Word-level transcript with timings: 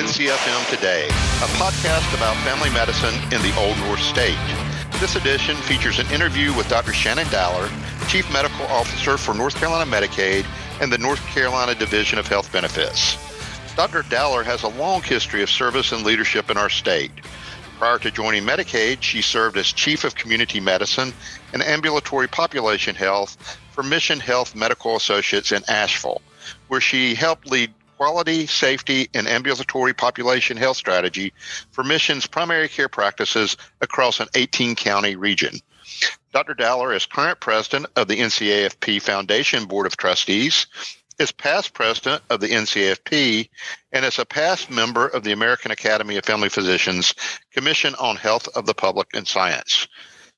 NCFM 0.00 0.70
Today, 0.74 1.08
a 1.08 1.48
podcast 1.60 2.16
about 2.16 2.34
family 2.36 2.70
medicine 2.70 3.12
in 3.34 3.42
the 3.42 3.54
Old 3.58 3.76
North 3.80 4.00
State. 4.00 4.38
This 4.98 5.14
edition 5.14 5.56
features 5.56 5.98
an 5.98 6.10
interview 6.10 6.56
with 6.56 6.70
Dr. 6.70 6.94
Shannon 6.94 7.28
Dowler, 7.28 7.68
Chief 8.08 8.32
Medical 8.32 8.64
Officer 8.68 9.18
for 9.18 9.34
North 9.34 9.56
Carolina 9.56 9.84
Medicaid 9.90 10.46
and 10.80 10.90
the 10.90 10.96
North 10.96 11.20
Carolina 11.26 11.74
Division 11.74 12.18
of 12.18 12.26
Health 12.26 12.50
Benefits. 12.50 13.18
Dr. 13.76 14.00
Dowler 14.08 14.42
has 14.42 14.62
a 14.62 14.68
long 14.68 15.02
history 15.02 15.42
of 15.42 15.50
service 15.50 15.92
and 15.92 16.02
leadership 16.02 16.50
in 16.50 16.56
our 16.56 16.70
state. 16.70 17.12
Prior 17.78 17.98
to 17.98 18.10
joining 18.10 18.44
Medicaid, 18.44 19.02
she 19.02 19.20
served 19.20 19.58
as 19.58 19.70
Chief 19.70 20.04
of 20.04 20.14
Community 20.14 20.60
Medicine 20.60 21.12
and 21.52 21.62
Ambulatory 21.62 22.26
Population 22.26 22.94
Health 22.94 23.58
for 23.72 23.82
Mission 23.82 24.18
Health 24.18 24.54
Medical 24.54 24.96
Associates 24.96 25.52
in 25.52 25.62
Asheville, 25.68 26.22
where 26.68 26.80
she 26.80 27.14
helped 27.14 27.50
lead 27.50 27.70
quality, 28.00 28.46
safety, 28.46 29.10
and 29.12 29.28
ambulatory 29.28 29.92
population 29.92 30.56
health 30.56 30.78
strategy 30.78 31.34
for 31.70 31.84
Mission's 31.84 32.26
primary 32.26 32.66
care 32.66 32.88
practices 32.88 33.58
across 33.82 34.20
an 34.20 34.28
18 34.34 34.74
county 34.74 35.16
region. 35.16 35.60
Dr. 36.32 36.54
Dowler 36.54 36.94
is 36.94 37.04
current 37.04 37.40
president 37.40 37.84
of 37.96 38.08
the 38.08 38.16
NCAFP 38.16 39.02
Foundation 39.02 39.66
Board 39.66 39.84
of 39.84 39.98
Trustees, 39.98 40.66
is 41.18 41.30
past 41.30 41.74
president 41.74 42.22
of 42.30 42.40
the 42.40 42.48
NCAFP, 42.48 43.50
and 43.92 44.06
is 44.06 44.18
a 44.18 44.24
past 44.24 44.70
member 44.70 45.06
of 45.06 45.22
the 45.22 45.32
American 45.32 45.70
Academy 45.70 46.16
of 46.16 46.24
Family 46.24 46.48
Physicians 46.48 47.12
Commission 47.52 47.94
on 47.96 48.16
Health 48.16 48.48
of 48.56 48.64
the 48.64 48.72
Public 48.72 49.08
and 49.12 49.28
Science. 49.28 49.86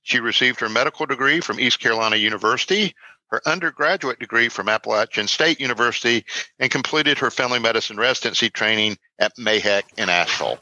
She 0.03 0.19
received 0.19 0.59
her 0.59 0.69
medical 0.69 1.07
degree 1.07 1.39
from 1.41 1.61
East 1.61 1.79
Carolina 1.79 2.17
University, 2.17 2.97
her 3.33 3.41
undergraduate 3.47 4.19
degree 4.19 4.51
from 4.51 4.69
Appalachian 4.69 5.27
State 5.27 5.59
University, 5.59 6.25
and 6.59 6.71
completed 6.71 7.19
her 7.19 7.31
family 7.31 7.59
medicine 7.59 7.97
residency 7.97 8.51
training 8.51 8.99
at 9.19 9.35
MAHEC 9.37 9.85
in 9.97 10.11
Asheville. 10.11 10.59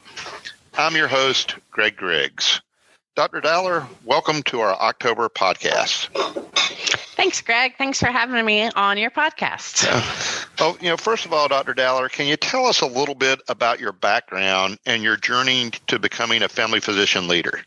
I'm 0.77 0.95
your 0.95 1.09
host, 1.09 1.55
Greg 1.69 1.97
Griggs. 1.97 2.61
Dr. 3.13 3.41
Dowler, 3.41 3.85
welcome 4.05 4.41
to 4.43 4.61
our 4.61 4.73
October 4.73 5.27
podcast. 5.27 6.07
Thanks, 7.17 7.41
Greg. 7.41 7.73
Thanks 7.77 7.99
for 7.99 8.07
having 8.07 8.43
me 8.45 8.69
on 8.73 8.97
your 8.97 9.11
podcast. 9.11 9.91
Well, 10.57 10.75
oh, 10.75 10.77
you 10.79 10.89
know, 10.89 10.97
first 10.97 11.25
of 11.25 11.33
all, 11.33 11.49
Dr. 11.49 11.73
Dowler, 11.73 12.07
can 12.07 12.27
you 12.27 12.37
tell 12.37 12.67
us 12.67 12.81
a 12.81 12.85
little 12.85 13.15
bit 13.15 13.41
about 13.49 13.81
your 13.81 13.91
background 13.91 14.77
and 14.85 15.03
your 15.03 15.17
journey 15.17 15.71
to 15.87 15.99
becoming 15.99 16.41
a 16.41 16.47
family 16.47 16.79
physician 16.79 17.27
leader? 17.27 17.59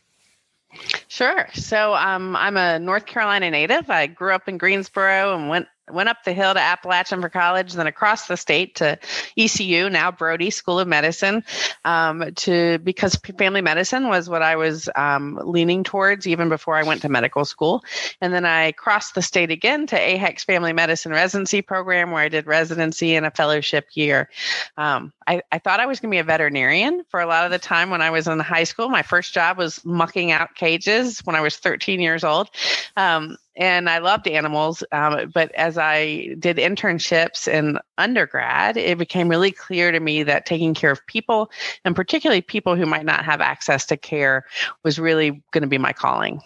Sure. 1.09 1.49
So 1.55 1.95
um, 1.95 2.35
I'm 2.37 2.57
a 2.57 2.79
North 2.79 3.07
Carolina 3.07 3.51
native. 3.51 3.89
I 3.91 4.07
grew 4.07 4.33
up 4.33 4.49
in 4.49 4.59
Greensboro 4.59 5.37
and 5.37 5.49
went 5.49 5.69
went 5.91 6.09
up 6.09 6.25
the 6.25 6.33
hill 6.33 6.55
to 6.55 6.61
Appalachian 6.61 7.21
for 7.21 7.29
college, 7.29 7.75
then 7.75 7.87
across 7.87 8.27
the 8.27 8.37
state 8.37 8.77
to 8.77 8.99
ECU, 9.37 9.91
now 9.91 10.11
Brody 10.11 10.51
School 10.51 10.81
of 10.81 10.89
Medicine, 10.89 11.45
um, 11.85 12.33
to 12.37 12.79
because 12.79 13.17
family 13.39 13.61
medicine 13.61 14.09
was 14.09 14.29
what 14.29 14.43
I 14.43 14.57
was 14.57 14.89
um, 14.97 15.39
leaning 15.45 15.85
towards 15.85 16.27
even 16.27 16.49
before 16.49 16.77
I 16.77 16.83
went 16.83 17.03
to 17.03 17.09
medical 17.09 17.45
school. 17.45 17.85
And 18.21 18.33
then 18.33 18.45
I 18.45 18.73
crossed 18.73 19.15
the 19.15 19.23
state 19.23 19.51
again 19.51 19.87
to 19.89 19.97
AHEC's 19.97 20.45
Family 20.45 20.73
Medicine 20.73 21.13
Residency 21.13 21.63
Program, 21.63 22.11
where 22.11 22.23
I 22.23 22.29
did 22.29 22.47
residency 22.47 23.15
and 23.15 23.27
a 23.27 23.31
fellowship 23.31 23.89
year. 23.95 24.31
Um, 24.77 25.13
I, 25.27 25.43
I 25.53 25.59
thought 25.59 25.81
I 25.81 25.87
was 25.87 26.01
going 26.01 26.11
to 26.11 26.15
be 26.15 26.21
a 26.21 26.25
veterinarian 26.25 27.05
for 27.09 27.21
a 27.21 27.27
lot 27.27 27.45
of 27.45 27.51
the 27.51 27.59
time 27.59 27.91
when 27.91 28.03
I 28.03 28.11
was 28.11 28.27
in 28.27 28.39
high 28.41 28.65
school. 28.65 28.89
My 28.89 29.03
first 29.03 29.35
job 29.35 29.59
was 29.59 29.85
mucking 29.85 30.31
out 30.31 30.55
cages 30.55 31.21
when 31.21 31.37
I 31.37 31.41
was 31.41 31.57
13 31.57 32.01
years 32.01 32.25
old. 32.25 32.51
Um, 32.97 33.37
and 33.57 33.89
I 33.89 33.99
loved 33.99 34.27
animals. 34.27 34.83
Um, 34.93 35.31
but 35.33 35.53
as 35.53 35.79
I 35.79 36.35
did 36.39 36.57
internships 36.57 37.47
in 37.47 37.79
undergrad, 37.99 38.77
it 38.77 38.99
became 38.99 39.29
really 39.29 39.53
clear 39.53 39.93
to 39.93 40.01
me 40.01 40.23
that 40.25 40.47
taking 40.47 40.75
care 40.75 40.91
of 40.91 41.07
people, 41.07 41.51
and 41.85 41.95
particularly 41.95 42.41
people 42.41 42.77
who 42.77 42.87
might 42.87 43.05
not 43.05 43.25
have 43.25 43.41
access 43.41 43.87
to 43.87 43.97
care, 43.97 44.45
was 44.83 44.99
really 44.99 45.43
going 45.53 45.63
to 45.63 45.69
be 45.69 45.79
my 45.79 45.93
calling. 45.93 46.41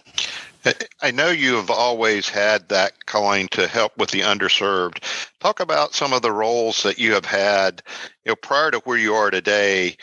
I 1.03 1.13
know 1.13 1.31
you 1.31 1.55
have 1.55 1.71
always 1.71 2.29
had 2.29 2.69
that 2.69 3.07
calling 3.07 3.49
to 3.49 3.67
help 3.67 3.97
with 3.97 4.11
the 4.11 4.21
underserved. 4.21 5.03
Talk 5.41 5.61
about 5.61 5.95
some 5.95 6.13
of 6.13 6.21
the 6.21 6.33
roles 6.33 6.83
that 6.83 6.99
you 6.99 7.15
have 7.15 7.25
had, 7.25 7.83
you 8.25 8.33
know, 8.33 8.37
prior 8.37 8.71
to 8.73 8.79
where 8.81 8.99
you 8.99 9.15
are 9.15 9.31
today, 9.31 9.97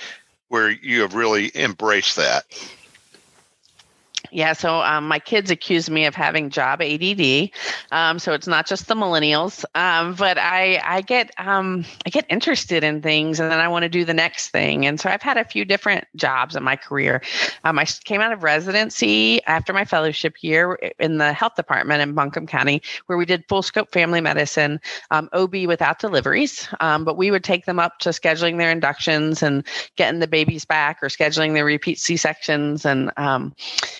where 0.48 0.70
you 0.70 1.02
have 1.02 1.14
really 1.14 1.52
embraced 1.54 2.16
that. 2.16 2.46
Yeah, 4.31 4.53
so 4.53 4.81
um, 4.81 5.08
my 5.08 5.19
kids 5.19 5.52
accuse 5.52 5.90
me 5.90 6.06
of 6.06 6.16
having 6.16 6.50
job 6.50 6.81
ADD. 6.81 7.50
Um, 7.91 8.19
so 8.19 8.34
it's 8.34 8.47
not 8.47 8.66
just 8.66 8.88
the 8.88 8.96
millennials, 8.96 9.63
um, 9.75 10.16
but 10.16 10.38
I 10.38 10.81
I 10.84 11.02
get 11.02 11.31
um, 11.38 11.86
I 12.06 12.09
get 12.09 12.25
interested 12.30 12.84
in 12.84 13.02
things, 13.02 13.40
and 13.40 13.52
then 13.52 13.59
I 13.59 13.68
want 13.68 13.84
to 13.84 13.90
do 13.90 14.06
the 14.06 14.14
next 14.14 14.50
thing. 14.50 14.85
And 14.85 15.00
so 15.00 15.09
I've 15.09 15.22
had 15.22 15.38
a 15.38 15.44
few 15.44 15.66
different 15.66 16.06
jobs 16.16 16.56
in 16.56 16.64
my 16.64 16.75
career. 16.75 17.22
Um, 17.64 17.80
I 17.80 17.85
came 17.85 18.22
out 18.22 18.31
of 18.31 18.44
residency 18.44 19.44
after 19.46 19.74
my 19.74 19.85
fellowship 19.85 20.41
year 20.41 20.74
in 21.00 21.18
the 21.18 21.34
health 21.34 21.56
department 21.56 22.02
in 22.02 22.14
Buncombe 22.14 22.47
County, 22.47 22.81
where 23.06 23.18
we 23.18 23.25
did 23.25 23.46
full 23.47 23.62
scope 23.62 23.91
family 23.91 24.22
medicine, 24.22 24.80
um, 25.12 25.30
OB 25.34 25.66
without 25.68 26.00
deliveries, 26.00 26.68
but 26.80 27.18
we 27.18 27.31
would 27.31 27.44
take 27.44 27.66
them 27.66 27.80
up 27.80 28.00
to 28.00 28.09
scheduling 28.09 28.58
their 28.58 28.72
inductions 28.72 29.44
and 29.44 29.66
getting 29.96 30.19
the 30.19 30.28
babies 30.28 30.66
back 30.66 31.00
or 31.02 31.08
scheduling 31.08 31.53
their 31.53 31.66
repeat 31.66 32.00
C 32.00 32.18
sections, 32.18 32.85
and 32.85 33.12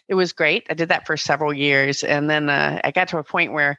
it 0.08 0.15
it 0.16 0.18
was 0.18 0.34
great. 0.34 0.66
I 0.70 0.74
did 0.74 0.90
that 0.90 1.06
for 1.06 1.18
several 1.18 1.54
years. 1.54 2.04
And 2.04 2.30
then 2.30 2.50
uh, 2.50 2.80
I 2.84 2.92
got 2.92 3.10
to 3.10 3.18
a 3.18 3.24
point 3.24 3.52
where 3.52 3.78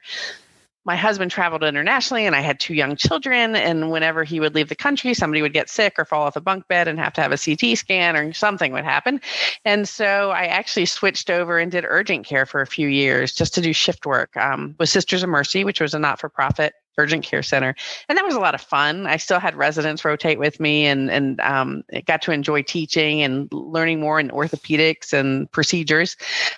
my 0.85 0.95
husband 0.95 1.31
traveled 1.31 1.63
internationally 1.63 2.27
and 2.27 2.35
I 2.35 2.41
had 2.41 2.59
two 2.59 2.75
young 2.75 2.95
children. 2.95 3.55
And 3.55 3.91
whenever 3.91 4.23
he 4.23 4.39
would 4.39 4.53
leave 4.53 4.69
the 4.69 4.75
country, 4.75 5.15
somebody 5.15 5.41
would 5.41 5.51
get 5.51 5.69
sick 5.69 5.95
or 5.97 6.05
fall 6.05 6.23
off 6.23 6.35
a 6.35 6.41
bunk 6.41 6.67
bed 6.67 6.87
and 6.87 6.99
have 6.99 7.13
to 7.13 7.21
have 7.21 7.31
a 7.31 7.37
CT 7.37 7.77
scan 7.77 8.15
or 8.15 8.31
something 8.33 8.71
would 8.71 8.85
happen. 8.85 9.19
And 9.65 9.89
so 9.89 10.29
I 10.29 10.45
actually 10.45 10.85
switched 10.85 11.29
over 11.29 11.57
and 11.57 11.71
did 11.71 11.83
urgent 11.85 12.25
care 12.25 12.45
for 12.45 12.61
a 12.61 12.67
few 12.67 12.87
years 12.87 13.33
just 13.33 13.55
to 13.55 13.61
do 13.61 13.73
shift 13.73 14.05
work 14.05 14.37
um, 14.37 14.75
with 14.79 14.89
Sisters 14.89 15.23
of 15.23 15.29
Mercy, 15.29 15.63
which 15.63 15.81
was 15.81 15.95
a 15.95 15.99
not 15.99 16.19
for 16.19 16.29
profit 16.29 16.73
urgent 16.97 17.23
care 17.23 17.43
center. 17.43 17.75
And 18.09 18.17
that 18.17 18.25
was 18.25 18.35
a 18.35 18.39
lot 18.39 18.55
of 18.55 18.61
fun. 18.61 19.05
I 19.07 19.17
still 19.17 19.39
had 19.39 19.55
residents 19.55 20.03
rotate 20.03 20.39
with 20.39 20.59
me 20.59 20.85
and 20.85 21.09
and 21.09 21.39
um, 21.41 21.83
got 22.05 22.21
to 22.23 22.31
enjoy 22.31 22.61
teaching 22.63 23.21
and 23.21 23.47
learning 23.51 23.99
more 23.99 24.19
in 24.19 24.29
orthopedics 24.29 25.13
and 25.13 25.51
procedures. 25.51 26.17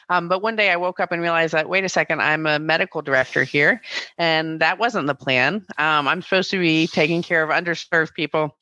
Um, 0.09 0.27
but 0.27 0.41
one 0.41 0.55
day 0.55 0.71
i 0.71 0.75
woke 0.75 0.99
up 0.99 1.11
and 1.11 1.21
realized 1.21 1.53
that 1.53 1.69
wait 1.69 1.83
a 1.83 1.89
second 1.89 2.21
i'm 2.21 2.45
a 2.45 2.59
medical 2.59 3.01
director 3.01 3.43
here. 3.43 3.81
And 4.17 4.59
that 4.59 4.79
wasn't 4.79 5.07
the 5.07 5.15
plan. 5.15 5.65
Um, 5.77 6.07
i'm 6.07 6.21
supposed 6.21 6.51
to 6.51 6.59
be 6.59 6.87
taking 6.87 7.21
care 7.21 7.43
of 7.43 7.49
underserved 7.49 8.13
people 8.13 8.55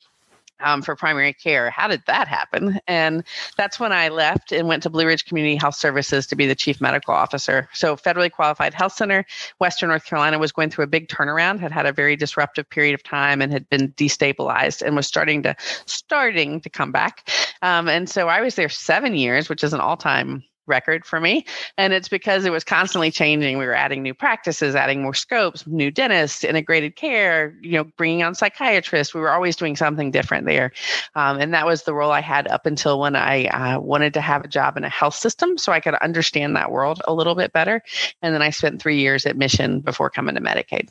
um, 0.60 0.82
for 0.82 0.96
primary 0.96 1.32
care. 1.32 1.70
How 1.70 1.88
did 1.88 2.02
that 2.06 2.28
happen? 2.28 2.80
And 2.86 3.24
that's 3.56 3.78
when 3.78 3.92
I 3.92 4.08
left 4.08 4.52
and 4.52 4.68
went 4.68 4.82
to 4.84 4.90
Blue 4.90 5.06
Ridge 5.06 5.24
Community 5.24 5.56
Health 5.56 5.76
Services 5.76 6.26
to 6.28 6.36
be 6.36 6.46
the 6.46 6.54
chief 6.54 6.80
medical 6.80 7.14
officer. 7.14 7.68
So, 7.72 7.96
federally 7.96 8.30
qualified 8.30 8.74
health 8.74 8.92
center, 8.92 9.24
Western 9.58 9.88
North 9.88 10.04
Carolina 10.04 10.38
was 10.38 10.52
going 10.52 10.70
through 10.70 10.84
a 10.84 10.88
big 10.88 11.08
turnaround, 11.08 11.60
had 11.60 11.72
had 11.72 11.86
a 11.86 11.92
very 11.92 12.16
disruptive 12.16 12.68
period 12.68 12.94
of 12.94 13.02
time, 13.02 13.42
and 13.42 13.52
had 13.52 13.68
been 13.68 13.92
destabilized, 13.92 14.82
and 14.82 14.96
was 14.96 15.06
starting 15.06 15.42
to 15.42 15.54
starting 15.86 16.60
to 16.60 16.70
come 16.70 16.92
back. 16.92 17.28
Um, 17.62 17.88
and 17.88 18.08
so 18.08 18.28
I 18.28 18.40
was 18.40 18.54
there 18.54 18.68
seven 18.68 19.14
years, 19.14 19.48
which 19.48 19.64
is 19.64 19.72
an 19.72 19.80
all 19.80 19.96
time 19.96 20.44
record 20.68 21.04
for 21.04 21.20
me. 21.20 21.44
And 21.76 21.92
it's 21.92 22.08
because 22.08 22.44
it 22.44 22.50
was 22.50 22.64
constantly 22.64 23.10
changing. 23.10 23.58
We 23.58 23.66
were 23.66 23.74
adding 23.74 24.02
new 24.02 24.14
practices, 24.14 24.74
adding 24.74 25.02
more 25.02 25.14
scopes, 25.14 25.66
new 25.66 25.90
dentists, 25.90 26.44
integrated 26.44 26.96
care, 26.96 27.56
you 27.60 27.72
know, 27.72 27.84
bringing 27.84 28.22
on 28.22 28.34
psychiatrists. 28.34 29.14
We 29.14 29.20
were 29.20 29.30
always 29.30 29.56
doing 29.56 29.76
something 29.76 30.10
different 30.10 30.46
there. 30.46 30.72
Um, 31.14 31.40
and 31.40 31.54
that 31.54 31.66
was 31.66 31.82
the 31.82 31.94
role 31.94 32.12
I 32.12 32.20
had 32.20 32.48
up 32.48 32.66
until 32.66 33.00
when 33.00 33.16
I 33.16 33.46
uh, 33.46 33.80
wanted 33.80 34.14
to 34.14 34.20
have 34.20 34.44
a 34.44 34.48
job 34.48 34.76
in 34.76 34.84
a 34.84 34.88
health 34.88 35.14
system 35.14 35.58
so 35.58 35.72
I 35.72 35.80
could 35.80 35.94
understand 35.94 36.56
that 36.56 36.70
world 36.70 37.00
a 37.06 37.14
little 37.14 37.34
bit 37.34 37.52
better. 37.52 37.82
And 38.22 38.34
then 38.34 38.42
I 38.42 38.50
spent 38.50 38.80
three 38.80 38.98
years 38.98 39.26
at 39.26 39.36
Mission 39.36 39.80
before 39.80 40.10
coming 40.10 40.34
to 40.34 40.40
Medicaid. 40.40 40.88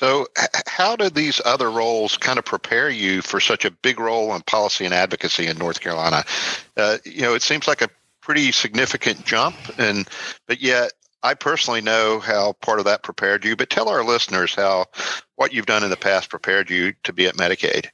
So, 0.00 0.28
how 0.66 0.96
did 0.96 1.14
these 1.14 1.42
other 1.44 1.70
roles 1.70 2.16
kind 2.16 2.38
of 2.38 2.44
prepare 2.46 2.88
you 2.88 3.20
for 3.20 3.38
such 3.38 3.66
a 3.66 3.70
big 3.70 4.00
role 4.00 4.34
in 4.34 4.40
policy 4.42 4.86
and 4.86 4.94
advocacy 4.94 5.46
in 5.46 5.58
North 5.58 5.80
Carolina? 5.80 6.24
Uh, 6.76 6.96
you 7.04 7.20
know, 7.20 7.34
it 7.34 7.42
seems 7.42 7.68
like 7.68 7.82
a 7.82 7.90
pretty 8.30 8.52
significant 8.52 9.24
jump, 9.24 9.56
and 9.76 10.06
but 10.46 10.60
yet 10.62 10.92
I 11.20 11.34
personally 11.34 11.80
know 11.80 12.20
how 12.20 12.52
part 12.52 12.78
of 12.78 12.84
that 12.84 13.02
prepared 13.02 13.44
you. 13.44 13.56
But 13.56 13.70
tell 13.70 13.88
our 13.88 14.04
listeners 14.04 14.54
how 14.54 14.86
what 15.34 15.52
you've 15.52 15.66
done 15.66 15.82
in 15.82 15.90
the 15.90 15.96
past 15.96 16.30
prepared 16.30 16.70
you 16.70 16.94
to 17.02 17.12
be 17.12 17.26
at 17.26 17.34
Medicaid. 17.34 17.88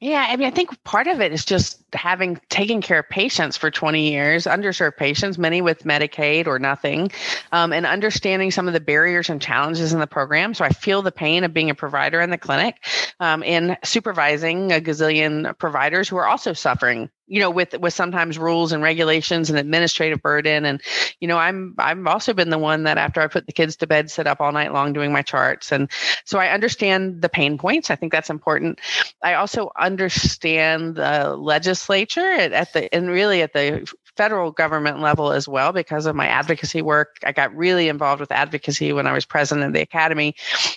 Yeah, 0.00 0.26
I 0.28 0.34
mean, 0.34 0.48
I 0.48 0.50
think 0.50 0.82
part 0.82 1.06
of 1.06 1.20
it 1.20 1.32
is 1.32 1.44
just 1.44 1.80
having 1.92 2.40
taken 2.48 2.82
care 2.82 2.98
of 2.98 3.08
patients 3.08 3.56
for 3.56 3.70
20 3.70 4.10
years, 4.10 4.46
underserved 4.46 4.96
patients, 4.96 5.38
many 5.38 5.62
with 5.62 5.84
Medicaid 5.84 6.48
or 6.48 6.58
nothing, 6.58 7.12
um, 7.52 7.72
and 7.72 7.86
understanding 7.86 8.50
some 8.50 8.66
of 8.66 8.74
the 8.74 8.80
barriers 8.80 9.30
and 9.30 9.40
challenges 9.40 9.92
in 9.92 10.00
the 10.00 10.08
program. 10.08 10.54
So 10.54 10.64
I 10.64 10.70
feel 10.70 11.02
the 11.02 11.12
pain 11.12 11.44
of 11.44 11.54
being 11.54 11.70
a 11.70 11.76
provider 11.76 12.20
in 12.20 12.30
the 12.30 12.36
clinic 12.36 12.84
um, 13.20 13.44
and 13.46 13.78
supervising 13.84 14.72
a 14.72 14.80
gazillion 14.80 15.56
providers 15.56 16.08
who 16.08 16.16
are 16.16 16.26
also 16.26 16.52
suffering 16.52 17.08
you 17.32 17.40
know 17.40 17.50
with 17.50 17.76
with 17.78 17.94
sometimes 17.94 18.38
rules 18.38 18.72
and 18.72 18.82
regulations 18.82 19.48
and 19.48 19.58
administrative 19.58 20.20
burden. 20.20 20.66
And 20.66 20.82
you 21.18 21.26
know 21.26 21.38
i'm 21.38 21.74
i've 21.78 22.06
also 22.06 22.34
been 22.34 22.50
the 22.50 22.58
one 22.58 22.82
that 22.82 22.98
after 22.98 23.22
i 23.22 23.26
put 23.26 23.46
the 23.46 23.52
kids 23.52 23.76
to 23.76 23.86
bed 23.86 24.10
sit 24.10 24.26
up 24.26 24.40
all 24.40 24.52
night 24.52 24.74
long 24.74 24.92
doing 24.92 25.12
my 25.12 25.22
charts. 25.22 25.72
And 25.72 25.90
so 26.26 26.38
i 26.38 26.48
understand 26.48 27.22
the 27.22 27.30
pain 27.30 27.56
points. 27.56 27.90
I 27.90 27.96
think 27.96 28.12
that's 28.12 28.28
important. 28.28 28.80
I 29.22 29.34
also 29.34 29.70
understand 29.80 30.96
the 30.96 31.34
legislature 31.34 32.20
at, 32.20 32.52
at 32.52 32.74
the 32.74 32.94
and 32.94 33.08
really 33.08 33.40
at 33.40 33.54
the 33.54 33.90
federal 34.16 34.50
government 34.50 35.00
level 35.00 35.32
as 35.32 35.48
well 35.48 35.72
because 35.72 36.06
of 36.06 36.14
my 36.14 36.26
advocacy 36.26 36.82
work. 36.82 37.16
I 37.24 37.32
got 37.32 37.54
really 37.54 37.88
involved 37.88 38.20
with 38.20 38.30
advocacy 38.30 38.92
when 38.92 39.06
I 39.06 39.12
was 39.12 39.24
president 39.24 39.66
of 39.66 39.72
the 39.72 39.80
academy. 39.80 40.34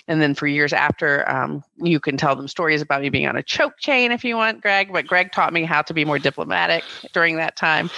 And 0.08 0.20
then 0.20 0.34
for 0.34 0.46
years 0.46 0.72
after, 0.72 1.28
um, 1.28 1.62
you 1.76 2.00
can 2.00 2.16
tell 2.16 2.34
them 2.34 2.48
stories 2.48 2.80
about 2.82 3.02
me 3.02 3.10
being 3.10 3.28
on 3.28 3.36
a 3.36 3.42
choke 3.42 3.78
chain 3.78 4.12
if 4.12 4.24
you 4.24 4.36
want, 4.36 4.62
Greg. 4.62 4.92
But 4.92 5.06
Greg 5.06 5.32
taught 5.32 5.52
me 5.52 5.64
how 5.64 5.82
to 5.82 5.94
be 5.94 6.04
more 6.04 6.18
diplomatic 6.18 6.84
during 7.12 7.36
that 7.36 7.56
time. 7.56 7.90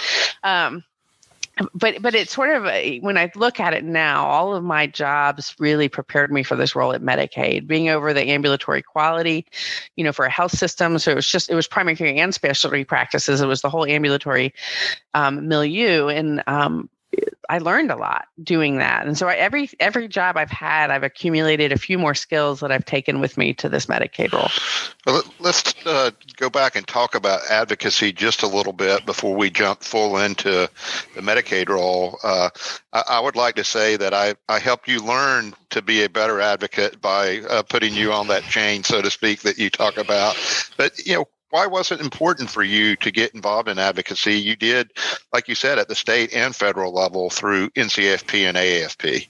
Um, 0.43 0.83
but 1.73 2.01
but 2.01 2.15
it's 2.15 2.33
sort 2.33 2.49
of 2.51 2.65
a, 2.65 2.99
when 2.99 3.17
I 3.17 3.31
look 3.35 3.59
at 3.59 3.73
it 3.73 3.83
now, 3.83 4.25
all 4.25 4.55
of 4.55 4.63
my 4.63 4.87
jobs 4.87 5.55
really 5.59 5.89
prepared 5.89 6.31
me 6.31 6.43
for 6.43 6.55
this 6.55 6.75
role 6.75 6.93
at 6.93 7.01
Medicaid, 7.01 7.67
being 7.67 7.89
over 7.89 8.13
the 8.13 8.29
ambulatory 8.29 8.81
quality, 8.81 9.45
you 9.95 10.03
know, 10.03 10.11
for 10.11 10.25
a 10.25 10.29
health 10.29 10.57
system. 10.57 10.97
So 10.99 11.11
it 11.11 11.15
was 11.15 11.27
just 11.27 11.49
it 11.49 11.55
was 11.55 11.67
primary 11.67 11.95
care 11.95 12.13
and 12.15 12.33
specialty 12.33 12.83
practices. 12.83 13.41
It 13.41 13.47
was 13.47 13.61
the 13.61 13.69
whole 13.69 13.85
ambulatory 13.85 14.53
um, 15.13 15.47
milieu, 15.47 16.07
and 16.07 16.43
um, 16.47 16.89
I 17.49 17.57
learned 17.57 17.89
a 17.89 17.95
lot 17.95 18.27
doing 18.43 18.77
that. 18.77 19.07
And 19.07 19.17
so 19.17 19.27
I, 19.27 19.33
every 19.33 19.71
every 19.79 20.07
job 20.07 20.37
I've 20.37 20.51
had, 20.51 20.91
I've 20.91 21.01
accumulated 21.01 21.71
a 21.71 21.79
few 21.79 21.97
more 21.97 22.13
skills 22.13 22.59
that 22.59 22.71
I've 22.71 22.85
taken 22.85 23.19
with 23.19 23.39
me 23.39 23.55
to 23.55 23.67
this 23.67 23.87
Medicaid 23.87 24.31
role. 24.31 24.49
Well, 25.07 25.23
let's 25.39 25.73
uh, 25.87 26.11
go 26.37 26.51
back 26.51 26.75
and 26.75 26.87
talk 26.87 27.15
about 27.15 27.41
advocacy 27.49 28.13
just 28.13 28.43
a 28.43 28.47
little 28.47 28.73
bit 28.73 29.03
before 29.03 29.35
we 29.35 29.49
jump 29.49 29.81
full 29.81 30.17
into 30.17 30.69
the 31.15 31.21
Medicaid 31.21 31.69
role. 31.69 32.19
Uh, 32.23 32.51
I, 32.93 33.03
I, 33.09 33.19
would 33.19 33.35
like 33.35 33.55
to 33.55 33.63
say 33.63 33.97
that 33.97 34.13
I, 34.13 34.35
I 34.47 34.59
helped 34.59 34.87
you 34.87 35.03
learn 35.03 35.55
to 35.71 35.81
be 35.81 36.03
a 36.03 36.09
better 36.09 36.39
advocate 36.39 37.01
by 37.01 37.39
uh, 37.49 37.63
putting 37.63 37.95
you 37.95 38.13
on 38.13 38.27
that 38.27 38.43
chain, 38.43 38.83
so 38.83 39.01
to 39.01 39.09
speak, 39.09 39.41
that 39.41 39.57
you 39.57 39.71
talk 39.71 39.97
about. 39.97 40.35
But 40.77 40.99
you 41.03 41.15
know, 41.15 41.25
why 41.49 41.67
was 41.67 41.91
it 41.91 41.99
important 41.99 42.49
for 42.49 42.63
you 42.63 42.95
to 42.97 43.11
get 43.11 43.33
involved 43.33 43.67
in 43.67 43.79
advocacy? 43.79 44.35
You 44.35 44.55
did, 44.55 44.91
like 45.33 45.47
you 45.47 45.55
said, 45.55 45.79
at 45.79 45.87
the 45.87 45.95
state 45.95 46.33
and 46.33 46.55
federal 46.55 46.93
level 46.93 47.29
through 47.29 47.69
NCFP 47.71 48.47
and 48.47 48.57
AAFP. 48.57 49.27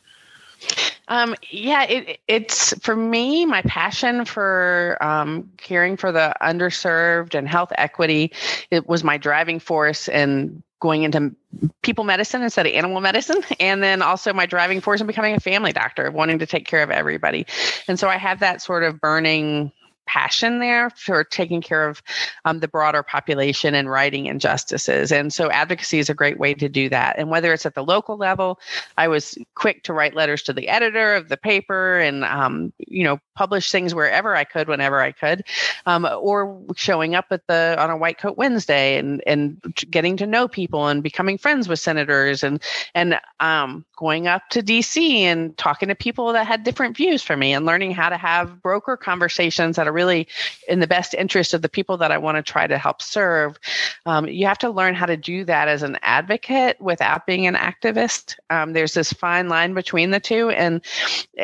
Um, 1.08 1.36
yeah, 1.50 1.84
it, 1.84 2.20
it's 2.28 2.78
for 2.80 2.96
me, 2.96 3.46
my 3.46 3.62
passion 3.64 4.26
for 4.26 4.98
um, 5.02 5.50
caring 5.58 5.98
for 5.98 6.12
the 6.12 6.34
underserved 6.42 7.34
and 7.34 7.48
health 7.48 7.72
equity. 7.78 8.32
It 8.70 8.88
was 8.88 9.04
my 9.04 9.18
driving 9.18 9.60
force 9.60 10.08
in 10.08 10.62
going 10.80 11.04
into 11.04 11.34
people 11.82 12.04
medicine 12.04 12.42
instead 12.42 12.66
of 12.66 12.72
animal 12.74 13.02
medicine 13.02 13.42
and 13.60 13.84
then 13.84 14.02
also 14.02 14.34
my 14.34 14.46
driving 14.46 14.80
force 14.80 15.02
in 15.02 15.08
becoming 15.08 15.36
a 15.36 15.40
family 15.40 15.74
doctor 15.74 16.10
wanting 16.12 16.40
to 16.40 16.46
take 16.46 16.66
care 16.66 16.82
of 16.82 16.90
everybody 16.90 17.46
and 17.90 18.00
so 18.00 18.08
i 18.08 18.16
have 18.16 18.40
that 18.40 18.62
sort 18.62 18.84
of 18.84 19.02
burning 19.02 19.72
passion 20.10 20.58
there 20.58 20.90
for 20.90 21.24
taking 21.24 21.62
care 21.62 21.88
of 21.88 22.02
um, 22.44 22.60
the 22.62 22.68
broader 22.68 23.04
population 23.04 23.76
and 23.76 23.90
righting 23.90 24.26
injustices. 24.26 25.12
And 25.12 25.32
so 25.32 25.52
advocacy 25.52 26.00
is 26.00 26.10
a 26.10 26.16
great 26.16 26.40
way 26.40 26.56
to 26.56 26.68
do 26.68 26.90
that. 26.90 27.20
And 27.20 27.30
whether 27.30 27.54
it's 27.54 27.66
at 27.66 27.76
the 27.76 27.84
local 27.84 28.18
level, 28.18 28.60
I 28.98 29.08
was 29.08 29.38
quick 29.54 29.84
to 29.84 29.94
write 29.94 30.16
letters 30.16 30.42
to 30.44 30.54
the 30.54 30.68
editor 30.68 31.14
of 31.14 31.30
the 31.30 31.38
paper 31.38 32.00
and, 32.00 32.26
um, 32.26 32.74
you 32.80 33.04
know, 33.04 33.20
publish 33.36 33.72
things 33.72 33.96
wherever 33.96 34.36
I 34.36 34.44
could, 34.44 34.68
whenever 34.68 35.00
I 35.00 35.12
could, 35.12 35.46
um, 35.86 36.06
or 36.20 36.60
showing 36.76 37.16
up 37.16 37.28
at 37.32 37.48
the 37.48 37.78
on 37.80 37.90
a 37.90 37.96
White 37.96 38.18
Coat 38.18 38.36
Wednesday 38.36 38.98
and 38.98 39.24
and 39.26 39.62
getting 39.90 40.18
to 40.18 40.28
know 40.28 40.50
people 40.50 40.88
and 40.88 41.02
becoming 41.02 41.38
friends 41.38 41.70
with 41.70 41.80
senators 41.80 42.44
and 42.44 42.62
and 42.96 43.18
um, 43.40 43.86
going 43.96 44.28
up 44.28 44.42
to 44.50 44.62
DC 44.62 45.20
and 45.20 45.58
talking 45.58 45.88
to 45.88 45.96
people 45.96 46.34
that 46.34 46.48
had 46.48 46.64
different 46.64 46.98
views 46.98 47.24
from 47.24 47.40
me 47.40 47.54
and 47.54 47.66
learning 47.66 47.92
how 47.92 48.10
to 48.10 48.18
have 48.18 48.62
broker 48.62 48.98
conversations 48.98 49.78
that 49.78 49.88
are 49.88 49.94
really 50.00 50.28
in 50.68 50.80
the 50.80 50.88
best 50.88 51.14
interest 51.14 51.54
of 51.54 51.62
the 51.62 51.70
people 51.70 51.98
that 51.98 52.12
I 52.12 52.18
want 52.18 52.38
to 52.38 52.52
try 52.54 52.68
to 52.68 52.78
help 52.78 53.02
serve. 53.02 53.60
Um, 54.06 54.28
you 54.28 54.46
have 54.46 54.60
to 54.60 54.70
learn 54.70 54.96
how 54.96 55.06
to 55.06 55.18
do 55.18 55.44
that 55.46 55.68
as 55.68 55.84
an 55.84 55.98
advocate 56.02 56.80
without 56.80 57.26
being 57.26 57.48
an 57.48 57.56
activist. 57.56 58.38
Um, 58.50 58.74
there's 58.74 58.94
this 58.94 59.12
fine 59.12 59.50
line 59.50 59.74
between 59.74 60.12
the 60.12 60.20
two, 60.20 60.50
and 60.50 60.82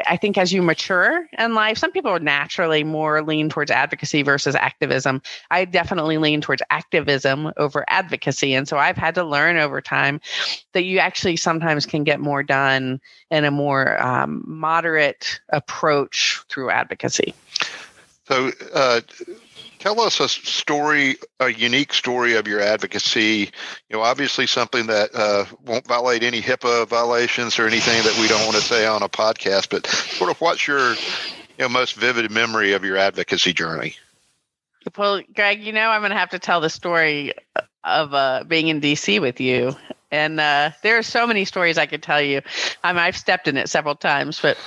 I 0.08 0.18
think 0.18 0.38
as 0.38 0.54
you 0.54 0.62
mature 0.62 1.28
in 1.38 1.54
life 1.54 1.78
some 1.78 1.92
people 1.92 2.12
are 2.12 2.20
naturally 2.20 2.84
more 2.84 3.22
lean 3.22 3.50
towards 3.50 3.72
advocacy 3.72 4.24
versus 4.24 4.56
activism. 4.56 5.22
I 5.52 5.66
definitely 5.66 6.18
lean 6.18 6.42
towards 6.42 6.62
activism 6.70 7.52
over 7.58 7.86
advocacy. 7.88 8.54
And 8.54 8.68
so 8.68 8.78
I've 8.78 8.98
had 8.98 9.16
to 9.16 9.24
learn 9.24 9.58
over 9.58 9.82
time 9.82 10.22
that 10.74 10.84
you 10.84 11.00
actually 11.00 11.38
sometimes 11.38 11.86
can 11.86 12.04
get 12.04 12.20
more 12.20 12.44
done 12.44 13.00
in 13.32 13.46
a 13.46 13.52
more 13.52 14.02
um, 14.02 14.44
moderate 14.48 15.40
approach 15.50 16.42
through 16.50 16.70
advocacy. 16.70 17.34
So, 18.28 18.52
uh, 18.74 19.02
tell 19.80 20.02
us 20.02 20.20
a 20.20 20.28
story, 20.28 21.18
a 21.40 21.50
unique 21.50 21.94
story 21.94 22.36
of 22.36 22.48
your 22.48 22.60
advocacy. 22.60 23.52
You 23.90 23.98
know, 23.98 24.02
obviously 24.02 24.48
something 24.48 24.88
that 24.88 25.12
uh, 25.14 25.46
won't 25.64 25.86
violate 25.86 26.24
any 26.24 26.42
HIPAA 26.42 26.88
violations 26.88 27.60
or 27.60 27.68
anything 27.68 28.04
that 28.04 28.18
we 28.20 28.28
don't 28.28 28.44
want 28.46 28.56
to 28.56 28.64
say 28.64 28.88
on 28.88 29.04
a 29.04 29.10
podcast. 29.10 29.70
But 29.70 29.86
sort 29.86 30.32
of, 30.32 30.42
what's 30.42 30.68
your 30.68 30.94
you 30.94 30.98
know, 31.60 31.70
most 31.70 31.94
vivid 31.94 32.32
memory 32.32 32.74
of 32.74 32.84
your 32.84 32.98
advocacy 32.98 33.54
journey? 33.54 33.96
Well, 34.98 35.22
Greg, 35.34 35.64
you 35.64 35.74
know, 35.74 35.90
I'm 35.90 36.02
going 36.02 36.12
to 36.12 36.18
have 36.18 36.32
to 36.32 36.40
tell 36.40 36.62
the 36.62 36.70
story 36.70 37.34
of 37.84 38.14
uh, 38.14 38.44
being 38.48 38.68
in 38.68 38.82
DC 38.82 39.22
with 39.22 39.40
you. 39.40 39.76
And 40.12 40.40
uh, 40.40 40.72
there 40.82 40.98
are 40.98 41.04
so 41.04 41.28
many 41.28 41.46
stories 41.46 41.78
I 41.78 41.86
could 41.86 42.04
tell 42.04 42.22
you. 42.22 42.42
Um, 42.84 42.98
I've 42.98 43.18
stepped 43.18 43.48
in 43.48 43.58
it 43.58 43.70
several 43.70 43.96
times, 43.96 44.40
but 44.40 44.58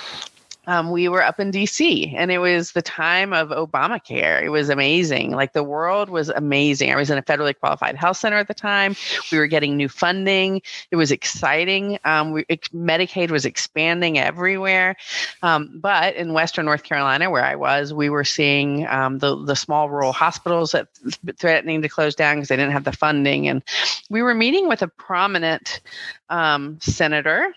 um, 0.69 0.91
we 0.91 1.09
were 1.09 1.23
up 1.23 1.39
in 1.39 1.51
DC 1.51 2.13
and 2.15 2.29
it 2.29 2.37
was 2.37 2.73
the 2.73 2.83
time 2.83 3.33
of 3.33 3.49
Obamacare. 3.49 4.43
It 4.43 4.49
was 4.49 4.69
amazing. 4.69 5.31
Like 5.31 5.53
the 5.53 5.63
world 5.63 6.11
was 6.11 6.29
amazing. 6.29 6.91
I 6.91 6.95
was 6.95 7.09
in 7.09 7.17
a 7.17 7.23
federally 7.23 7.57
qualified 7.59 7.95
health 7.95 8.17
center 8.17 8.37
at 8.37 8.47
the 8.47 8.53
time. 8.53 8.95
We 9.31 9.39
were 9.39 9.47
getting 9.47 9.75
new 9.75 9.89
funding. 9.89 10.61
It 10.91 10.95
was 10.95 11.11
exciting. 11.11 11.97
Um, 12.05 12.33
we, 12.33 12.43
Medicaid 12.45 13.31
was 13.31 13.45
expanding 13.45 14.19
everywhere. 14.19 14.95
Um, 15.41 15.71
but 15.73 16.15
in 16.15 16.33
Western 16.33 16.65
North 16.65 16.83
Carolina, 16.83 17.31
where 17.31 17.43
I 17.43 17.55
was, 17.55 17.91
we 17.91 18.11
were 18.11 18.23
seeing 18.23 18.85
um, 18.89 19.17
the, 19.17 19.43
the 19.43 19.55
small 19.55 19.89
rural 19.89 20.11
hospitals 20.11 20.73
that 20.73 20.87
threatening 21.37 21.81
to 21.81 21.89
close 21.89 22.13
down 22.13 22.35
because 22.35 22.49
they 22.49 22.55
didn't 22.55 22.73
have 22.73 22.83
the 22.83 22.91
funding. 22.91 23.47
And 23.47 23.63
we 24.11 24.21
were 24.21 24.35
meeting 24.35 24.67
with 24.67 24.83
a 24.83 24.87
prominent 24.87 25.81
um, 26.29 26.77
senator 26.79 27.55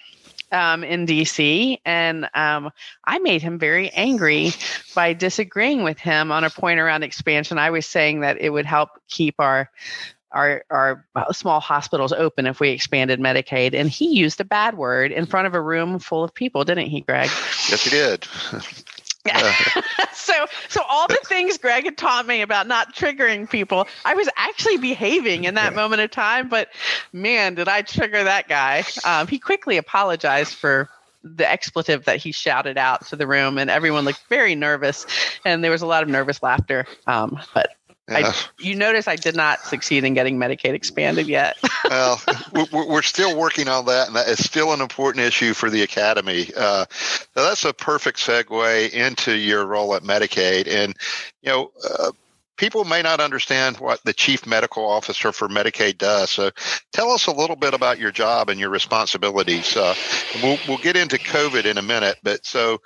um, 0.52 0.84
in 0.84 1.06
DC, 1.06 1.78
and 1.84 2.28
um, 2.34 2.70
I 3.04 3.18
made 3.18 3.42
him 3.42 3.58
very 3.58 3.90
angry 3.90 4.52
by 4.94 5.14
disagreeing 5.14 5.82
with 5.82 5.98
him 5.98 6.30
on 6.30 6.44
a 6.44 6.50
point 6.50 6.78
around 6.78 7.02
expansion. 7.02 7.58
I 7.58 7.70
was 7.70 7.86
saying 7.86 8.20
that 8.20 8.40
it 8.40 8.50
would 8.50 8.66
help 8.66 8.90
keep 9.08 9.36
our 9.38 9.70
our 10.30 10.64
our 10.70 11.04
small 11.32 11.60
hospitals 11.60 12.12
open 12.12 12.46
if 12.46 12.60
we 12.60 12.70
expanded 12.70 13.20
Medicaid, 13.20 13.74
and 13.74 13.88
he 13.88 14.16
used 14.16 14.40
a 14.40 14.44
bad 14.44 14.76
word 14.76 15.12
in 15.12 15.26
front 15.26 15.46
of 15.46 15.54
a 15.54 15.60
room 15.60 15.98
full 15.98 16.24
of 16.24 16.34
people, 16.34 16.64
didn't 16.64 16.86
he, 16.86 17.00
Greg? 17.00 17.30
Yes, 17.68 17.84
he 17.84 17.90
did. 17.90 18.26
Yeah. 19.24 19.54
so 20.12 20.46
so 20.68 20.82
all 20.88 21.06
the 21.06 21.18
things 21.24 21.58
Greg 21.58 21.84
had 21.84 21.96
taught 21.96 22.26
me 22.26 22.42
about 22.42 22.66
not 22.66 22.94
triggering 22.94 23.48
people, 23.48 23.86
I 24.04 24.14
was 24.14 24.28
actually 24.36 24.78
behaving 24.78 25.44
in 25.44 25.54
that 25.54 25.72
yeah. 25.72 25.76
moment 25.76 26.02
of 26.02 26.10
time. 26.10 26.48
But 26.48 26.70
man, 27.12 27.54
did 27.54 27.68
I 27.68 27.82
trigger 27.82 28.24
that 28.24 28.48
guy? 28.48 28.84
Um, 29.04 29.26
he 29.26 29.38
quickly 29.38 29.76
apologized 29.76 30.54
for 30.54 30.88
the 31.24 31.48
expletive 31.48 32.04
that 32.06 32.16
he 32.16 32.32
shouted 32.32 32.76
out 32.76 33.06
to 33.06 33.16
the 33.16 33.26
room, 33.26 33.58
and 33.58 33.70
everyone 33.70 34.04
looked 34.04 34.26
very 34.28 34.54
nervous, 34.54 35.06
and 35.44 35.62
there 35.62 35.70
was 35.70 35.82
a 35.82 35.86
lot 35.86 36.02
of 36.02 36.08
nervous 36.08 36.42
laughter. 36.42 36.84
Um, 37.06 37.38
but 37.54 37.76
I, 38.08 38.34
you 38.58 38.74
notice 38.74 39.06
I 39.06 39.16
did 39.16 39.36
not 39.36 39.60
succeed 39.60 40.04
in 40.04 40.14
getting 40.14 40.38
Medicaid 40.38 40.74
expanded 40.74 41.28
yet. 41.28 41.56
well, 41.90 42.20
we're 42.72 43.02
still 43.02 43.36
working 43.38 43.68
on 43.68 43.86
that, 43.86 44.08
and 44.08 44.16
that 44.16 44.28
is 44.28 44.44
still 44.44 44.72
an 44.72 44.80
important 44.80 45.24
issue 45.24 45.54
for 45.54 45.70
the 45.70 45.82
Academy. 45.82 46.48
Uh, 46.56 46.84
that's 47.34 47.64
a 47.64 47.72
perfect 47.72 48.18
segue 48.18 48.90
into 48.90 49.36
your 49.36 49.64
role 49.64 49.94
at 49.94 50.02
Medicaid. 50.02 50.66
And, 50.66 50.96
you 51.42 51.50
know, 51.50 51.70
uh, 51.88 52.10
people 52.56 52.84
may 52.84 53.02
not 53.02 53.20
understand 53.20 53.78
what 53.78 54.02
the 54.04 54.12
chief 54.12 54.46
medical 54.46 54.84
officer 54.84 55.32
for 55.32 55.48
Medicaid 55.48 55.98
does. 55.98 56.30
So 56.30 56.50
tell 56.92 57.10
us 57.10 57.26
a 57.26 57.32
little 57.32 57.56
bit 57.56 57.74
about 57.74 57.98
your 57.98 58.10
job 58.10 58.50
and 58.50 58.58
your 58.58 58.70
responsibilities. 58.70 59.76
Uh, 59.76 59.94
we'll, 60.42 60.58
we'll 60.66 60.78
get 60.78 60.96
into 60.96 61.18
COVID 61.18 61.64
in 61.64 61.78
a 61.78 61.82
minute, 61.82 62.18
but 62.22 62.44
so 62.44 62.80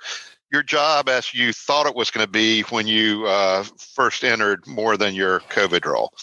your 0.51 0.63
job 0.63 1.09
as 1.09 1.33
you 1.33 1.53
thought 1.53 1.87
it 1.87 1.95
was 1.95 2.11
going 2.11 2.25
to 2.25 2.31
be 2.31 2.61
when 2.63 2.87
you 2.87 3.25
uh, 3.25 3.63
first 3.95 4.23
entered 4.23 4.65
more 4.67 4.97
than 4.97 5.13
your 5.13 5.41
COVID 5.41 5.85
role? 5.85 6.13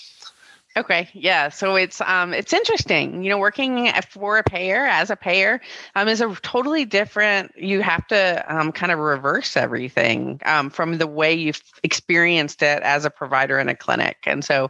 Okay, 0.77 1.09
yeah. 1.13 1.51
So 1.51 1.77
it's 1.77 2.01
um 2.01 2.35
it's 2.35 2.53
interesting. 2.53 3.23
You 3.23 3.31
know, 3.31 3.39
working 3.39 3.93
for 4.11 4.39
a 4.39 4.43
payer 4.43 4.85
as 4.85 5.09
a 5.09 5.15
payer 5.15 5.61
um 5.95 6.09
is 6.09 6.21
a 6.21 6.35
totally 6.43 6.85
different. 6.85 7.53
You 7.57 7.81
have 7.81 8.05
to 8.09 8.45
um 8.49 8.73
kind 8.73 8.91
of 8.91 8.99
reverse 8.99 9.57
everything 9.57 10.41
um 10.45 10.71
from 10.71 10.99
the 10.99 11.07
way 11.07 11.33
you've 11.33 11.63
experienced 11.85 12.61
it 12.63 12.83
as 12.83 13.05
a 13.05 13.11
provider 13.11 13.61
in 13.61 13.69
a 13.69 13.77
clinic. 13.77 14.17
And 14.27 14.45
so, 14.45 14.69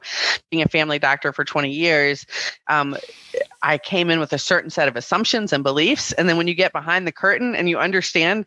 being 0.50 0.62
a 0.62 0.68
family 0.68 0.99
doctor 0.99 1.32
for 1.32 1.42
20 1.42 1.70
years, 1.70 2.26
um, 2.68 2.96
I 3.62 3.78
came 3.78 4.11
in 4.11 4.20
with 4.20 4.32
a 4.32 4.38
certain 4.38 4.70
set 4.70 4.88
of 4.88 4.96
assumptions 4.96 5.52
and 5.52 5.64
beliefs. 5.64 6.12
And 6.12 6.28
then 6.28 6.37
when 6.37 6.46
you 6.49 6.54
get 6.54 6.73
behind 6.73 7.06
the 7.06 7.12
curtain 7.12 7.54
and 7.54 7.68
you 7.68 7.78
understand 7.78 8.44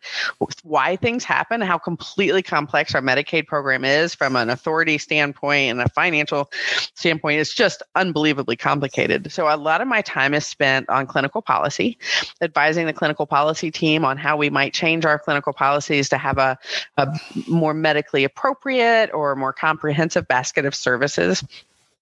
why 0.62 0.96
things 0.96 1.24
happen, 1.24 1.60
how 1.60 1.76
completely 1.78 2.42
complex 2.42 2.94
our 2.94 3.02
Medicaid 3.02 3.46
program 3.46 3.84
is 3.84 4.14
from 4.14 4.36
an 4.36 4.48
authority 4.48 4.96
standpoint 4.96 5.70
and 5.72 5.80
a 5.80 5.88
financial 5.88 6.50
standpoint, 6.94 7.40
it's 7.48 7.56
just 7.56 7.82
unbelievably 7.94 8.56
complicated. 8.56 9.32
So 9.32 9.48
a 9.48 9.56
lot 9.56 9.80
of 9.80 9.88
my 9.88 10.02
time 10.02 10.34
is 10.34 10.46
spent 10.46 10.86
on 10.90 11.06
clinical 11.06 11.40
policy, 11.40 11.96
advising 12.42 12.84
the 12.84 12.92
clinical 12.92 13.24
policy 13.24 13.70
team 13.70 14.04
on 14.04 14.18
how 14.18 14.36
we 14.36 14.50
might 14.50 14.74
change 14.74 15.06
our 15.06 15.18
clinical 15.18 15.54
policies 15.54 16.10
to 16.10 16.18
have 16.18 16.36
a, 16.36 16.58
a 16.98 17.08
more 17.46 17.72
medically 17.72 18.24
appropriate 18.24 19.10
or 19.14 19.34
more 19.34 19.54
comprehensive 19.54 20.28
basket 20.28 20.66
of 20.66 20.74
services 20.74 21.42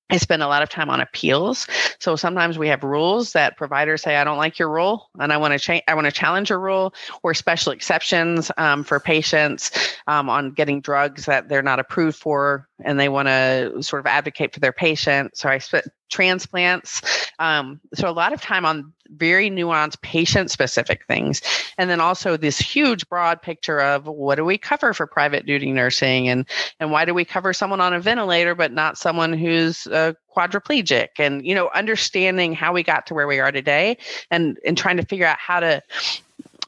I 0.08 0.18
spend 0.18 0.42
a 0.42 0.46
lot 0.46 0.62
of 0.62 0.68
time 0.68 0.88
on 0.88 1.00
appeals. 1.00 1.66
So 1.98 2.14
sometimes 2.14 2.58
we 2.58 2.68
have 2.68 2.84
rules 2.84 3.32
that 3.32 3.56
providers 3.56 4.02
say, 4.02 4.16
I 4.16 4.24
don't 4.24 4.36
like 4.36 4.58
your 4.58 4.70
rule 4.70 5.10
and 5.18 5.32
I 5.32 5.36
want 5.36 5.52
to 5.52 5.58
change, 5.58 5.82
I 5.88 5.94
want 5.94 6.04
to 6.04 6.12
challenge 6.12 6.50
your 6.50 6.60
rule 6.60 6.94
or 7.24 7.34
special 7.34 7.72
exceptions 7.72 8.50
um, 8.56 8.84
for 8.84 9.00
patients 9.00 9.96
um, 10.06 10.30
on 10.30 10.52
getting 10.52 10.80
drugs 10.80 11.26
that 11.26 11.48
they're 11.48 11.62
not 11.62 11.80
approved 11.80 12.16
for 12.16 12.68
and 12.84 13.00
they 13.00 13.08
want 13.08 13.26
to 13.26 13.82
sort 13.82 14.00
of 14.00 14.06
advocate 14.06 14.54
for 14.54 14.60
their 14.60 14.72
patient. 14.72 15.36
So 15.36 15.48
I 15.48 15.58
spent 15.58 15.86
transplants. 16.08 17.02
Um, 17.38 17.80
so 17.94 18.08
a 18.08 18.12
lot 18.12 18.32
of 18.32 18.40
time 18.40 18.64
on 18.64 18.92
very 19.10 19.50
nuanced 19.50 20.00
patient 20.00 20.50
specific 20.50 21.04
things. 21.06 21.42
And 21.78 21.88
then 21.88 22.00
also 22.00 22.36
this 22.36 22.58
huge 22.58 23.08
broad 23.08 23.40
picture 23.40 23.80
of 23.80 24.06
what 24.06 24.36
do 24.36 24.44
we 24.44 24.58
cover 24.58 24.92
for 24.92 25.06
private 25.06 25.46
duty 25.46 25.72
nursing 25.72 26.28
and, 26.28 26.46
and 26.80 26.90
why 26.90 27.04
do 27.04 27.14
we 27.14 27.24
cover 27.24 27.52
someone 27.52 27.80
on 27.80 27.92
a 27.92 28.00
ventilator, 28.00 28.54
but 28.54 28.72
not 28.72 28.98
someone 28.98 29.32
who's 29.32 29.86
uh, 29.88 30.12
quadriplegic 30.34 31.08
and, 31.18 31.46
you 31.46 31.54
know, 31.54 31.70
understanding 31.74 32.52
how 32.52 32.72
we 32.72 32.82
got 32.82 33.06
to 33.06 33.14
where 33.14 33.26
we 33.26 33.38
are 33.38 33.52
today 33.52 33.96
and, 34.30 34.58
and 34.66 34.76
trying 34.76 34.96
to 34.96 35.04
figure 35.04 35.26
out 35.26 35.38
how 35.38 35.60
to 35.60 35.82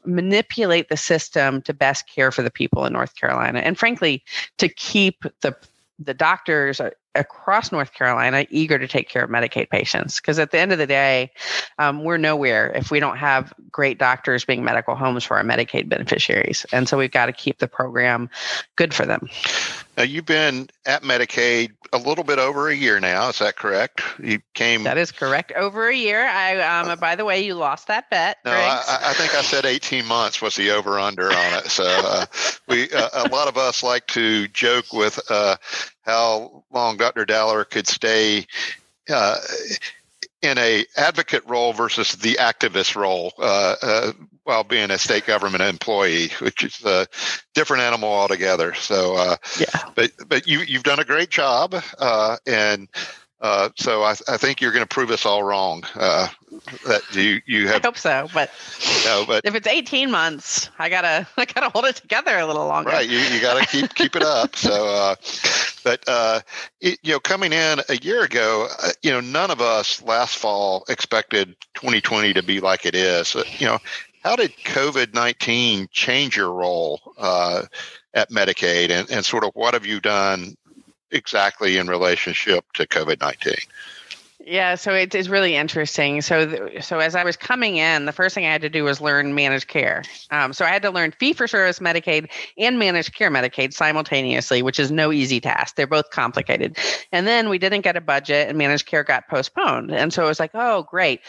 manipulate 0.05 0.89
the 0.89 0.97
system 0.97 1.61
to 1.61 1.73
best 1.73 2.07
care 2.07 2.31
for 2.31 2.41
the 2.41 2.51
people 2.51 2.85
in 2.85 2.93
North 2.93 3.15
Carolina. 3.15 3.59
And 3.59 3.77
frankly, 3.77 4.23
to 4.57 4.69
keep 4.69 5.23
the 5.41 5.55
the 6.01 6.13
doctors 6.13 6.79
across 7.15 7.71
North 7.71 7.93
Carolina 7.93 8.45
eager 8.49 8.77
to 8.77 8.87
take 8.87 9.09
care 9.09 9.23
of 9.23 9.29
Medicaid 9.29 9.69
patients. 9.69 10.19
Because 10.19 10.39
at 10.39 10.51
the 10.51 10.59
end 10.59 10.71
of 10.71 10.77
the 10.77 10.87
day, 10.87 11.31
um, 11.77 12.03
we're 12.03 12.17
nowhere 12.17 12.71
if 12.75 12.91
we 12.91 12.99
don't 12.99 13.17
have 13.17 13.53
great 13.71 13.97
doctors 13.97 14.45
being 14.45 14.63
medical 14.63 14.95
homes 14.95 15.23
for 15.23 15.37
our 15.37 15.43
Medicaid 15.43 15.89
beneficiaries. 15.89 16.65
And 16.71 16.87
so 16.87 16.97
we've 16.97 17.11
got 17.11 17.27
to 17.27 17.33
keep 17.33 17.59
the 17.59 17.67
program 17.67 18.29
good 18.75 18.93
for 18.93 19.05
them. 19.05 19.27
Now, 19.99 20.05
you've 20.05 20.25
been 20.25 20.69
at 20.85 21.03
Medicaid 21.03 21.73
a 21.91 21.97
little 21.97 22.23
bit 22.23 22.39
over 22.39 22.69
a 22.69 22.73
year 22.73 23.01
now. 23.01 23.27
Is 23.27 23.39
that 23.39 23.57
correct? 23.57 24.01
You 24.17 24.39
came. 24.53 24.83
That 24.83 24.97
is 24.97 25.11
correct. 25.11 25.51
Over 25.51 25.89
a 25.89 25.93
year. 25.93 26.25
I, 26.25 26.57
um, 26.61 26.97
by 26.99 27.17
the 27.17 27.25
way, 27.25 27.43
you 27.43 27.55
lost 27.55 27.87
that 27.87 28.09
bet. 28.09 28.37
No, 28.45 28.51
I, 28.51 28.81
I, 28.87 29.13
think 29.15 29.35
I 29.35 29.41
said 29.41 29.65
18 29.65 30.05
months 30.05 30.41
was 30.41 30.55
the 30.55 30.71
over 30.71 30.97
under 30.97 31.25
on 31.25 31.53
it. 31.55 31.65
So 31.69 31.83
uh, 31.85 32.25
we, 32.69 32.89
uh, 32.91 33.25
a 33.25 33.27
lot 33.27 33.49
of 33.49 33.57
us 33.57 33.83
like 33.83 34.07
to 34.07 34.47
joke 34.47 34.93
with 34.93 35.19
uh, 35.29 35.57
how 36.03 36.63
long 36.71 36.95
Dr. 36.95 37.25
Dowler 37.25 37.65
could 37.65 37.89
stay 37.89 38.47
uh, 39.13 39.35
in 40.41 40.57
a 40.59 40.85
advocate 40.95 41.43
role 41.45 41.73
versus 41.73 42.13
the 42.13 42.35
activist 42.35 42.95
role 42.95 43.33
uh, 43.37 43.75
uh, 43.81 44.11
while 44.49 44.63
being 44.63 44.89
a 44.89 44.97
state 44.97 45.27
government 45.27 45.61
employee, 45.61 46.29
which 46.39 46.63
is 46.63 46.83
a 46.83 47.05
different 47.53 47.83
animal 47.83 48.09
altogether. 48.09 48.73
So, 48.73 49.15
uh, 49.15 49.35
yeah. 49.59 49.89
But 49.93 50.11
but 50.27 50.47
you 50.47 50.61
you've 50.61 50.83
done 50.83 50.99
a 50.99 51.05
great 51.05 51.29
job, 51.29 51.75
uh, 51.99 52.37
and 52.47 52.87
uh, 53.41 53.69
so 53.77 54.01
I, 54.01 54.15
I, 54.27 54.37
think 54.37 54.59
you're 54.59 54.71
going 54.73 54.83
to 54.83 54.87
prove 54.87 55.11
us 55.11 55.25
all 55.25 55.43
wrong. 55.43 55.83
Uh, 55.95 56.27
that 56.87 57.01
you 57.13 57.41
you 57.45 57.67
have. 57.67 57.85
I 57.85 57.87
hope 57.87 57.97
so, 57.97 58.27
but 58.33 58.51
no, 59.05 59.23
but 59.25 59.45
if 59.45 59.55
it's 59.55 59.67
18 59.67 60.11
months, 60.11 60.69
I 60.77 60.89
gotta 60.89 61.27
I 61.37 61.45
gotta 61.45 61.69
hold 61.69 61.85
it 61.85 61.95
together 61.95 62.37
a 62.37 62.45
little 62.45 62.67
longer. 62.67 62.89
Right, 62.89 63.07
you, 63.07 63.17
you 63.17 63.39
gotta 63.39 63.65
keep 63.65 63.93
keep 63.93 64.15
it 64.15 64.23
up. 64.23 64.55
So, 64.55 64.87
uh, 64.87 65.15
but 65.83 66.03
uh, 66.07 66.41
it, 66.81 66.99
you 67.03 67.13
know, 67.13 67.19
coming 67.19 67.53
in 67.53 67.79
a 67.87 67.95
year 67.97 68.23
ago, 68.23 68.67
uh, 68.83 68.89
you 69.01 69.11
know, 69.11 69.21
none 69.21 69.51
of 69.51 69.61
us 69.61 70.01
last 70.01 70.37
fall 70.37 70.83
expected 70.89 71.55
2020 71.75 72.33
to 72.33 72.43
be 72.43 72.59
like 72.59 72.85
it 72.85 72.95
is. 72.95 73.35
Uh, 73.35 73.43
you 73.57 73.67
know, 73.67 73.79
how 74.29 74.35
did 74.35 74.51
COVID 74.63 75.15
19 75.15 75.87
change 75.91 76.37
your 76.37 76.53
role? 76.53 77.01
at 78.13 78.29
Medicaid, 78.29 78.89
and, 78.89 79.09
and 79.11 79.25
sort 79.25 79.43
of 79.43 79.51
what 79.53 79.73
have 79.73 79.85
you 79.85 79.99
done 79.99 80.55
exactly 81.11 81.77
in 81.77 81.87
relationship 81.87 82.65
to 82.73 82.87
COVID 82.87 83.21
19? 83.21 83.53
Yeah, 84.45 84.75
so 84.75 84.93
it 84.93 85.13
is 85.13 85.29
really 85.29 85.55
interesting. 85.55 86.21
So, 86.21 86.71
so 86.79 86.99
as 86.99 87.13
I 87.13 87.23
was 87.23 87.35
coming 87.35 87.75
in, 87.75 88.05
the 88.05 88.11
first 88.11 88.33
thing 88.33 88.45
I 88.45 88.51
had 88.51 88.61
to 88.61 88.69
do 88.69 88.83
was 88.83 88.99
learn 88.99 89.35
managed 89.35 89.67
care. 89.67 90.01
Um, 90.31 90.53
so 90.53 90.65
I 90.65 90.69
had 90.69 90.81
to 90.83 90.91
learn 90.91 91.11
fee 91.11 91.33
for 91.33 91.45
service 91.45 91.79
Medicaid 91.79 92.29
and 92.57 92.79
managed 92.79 93.13
care 93.13 93.29
Medicaid 93.29 93.73
simultaneously, 93.73 94.61
which 94.63 94.79
is 94.79 94.91
no 94.91 95.11
easy 95.11 95.39
task. 95.39 95.75
They're 95.75 95.87
both 95.87 96.09
complicated. 96.09 96.77
And 97.11 97.27
then 97.27 97.49
we 97.49 97.59
didn't 97.59 97.81
get 97.81 97.97
a 97.97 98.01
budget, 98.01 98.47
and 98.47 98.57
managed 98.57 98.85
care 98.87 99.03
got 99.03 99.27
postponed. 99.27 99.91
And 99.91 100.11
so 100.11 100.23
it 100.23 100.27
was 100.27 100.39
like, 100.39 100.51
oh, 100.53 100.83
great, 100.83 101.19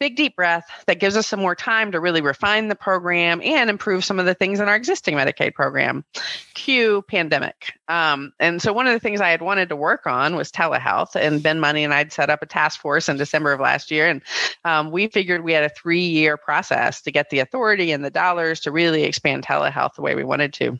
big 0.00 0.16
deep 0.16 0.34
breath. 0.34 0.68
That 0.86 0.98
gives 0.98 1.16
us 1.16 1.28
some 1.28 1.38
more 1.38 1.54
time 1.54 1.92
to 1.92 2.00
really 2.00 2.22
refine 2.22 2.66
the 2.66 2.74
program 2.74 3.40
and 3.44 3.70
improve 3.70 4.04
some 4.04 4.18
of 4.18 4.26
the 4.26 4.34
things 4.34 4.58
in 4.58 4.68
our 4.68 4.74
existing 4.74 5.14
Medicaid 5.14 5.54
program. 5.54 6.04
Cue 6.54 7.02
pandemic. 7.02 7.74
Um, 7.86 8.32
and 8.40 8.60
so 8.60 8.72
one 8.72 8.86
of 8.86 8.94
the 8.94 8.98
things 8.98 9.20
I 9.20 9.28
had 9.28 9.42
wanted 9.42 9.68
to 9.68 9.76
work 9.76 10.06
on 10.06 10.34
was 10.34 10.50
telehealth, 10.50 11.14
and 11.14 11.42
Ben 11.42 11.60
Money 11.60 11.84
and 11.84 11.94
I'd 11.94 12.12
set 12.12 12.30
up 12.30 12.42
a 12.42 12.46
task 12.46 12.80
force 12.80 13.08
in 13.08 13.16
December 13.16 13.52
of 13.52 13.60
last 13.60 13.90
year, 13.90 14.08
and 14.08 14.22
um, 14.64 14.90
we 14.90 15.06
figured 15.06 15.44
we 15.44 15.52
had 15.52 15.64
a 15.64 15.68
three-year 15.68 16.36
process 16.36 17.02
to 17.02 17.12
get 17.12 17.30
the 17.30 17.40
authority 17.40 17.92
and 17.92 18.04
the 18.04 18.10
dollars 18.10 18.60
to 18.60 18.72
really 18.72 19.04
expand 19.04 19.44
telehealth 19.44 19.94
the 19.94 20.02
way 20.02 20.14
we 20.14 20.24
wanted 20.24 20.54
to 20.54 20.78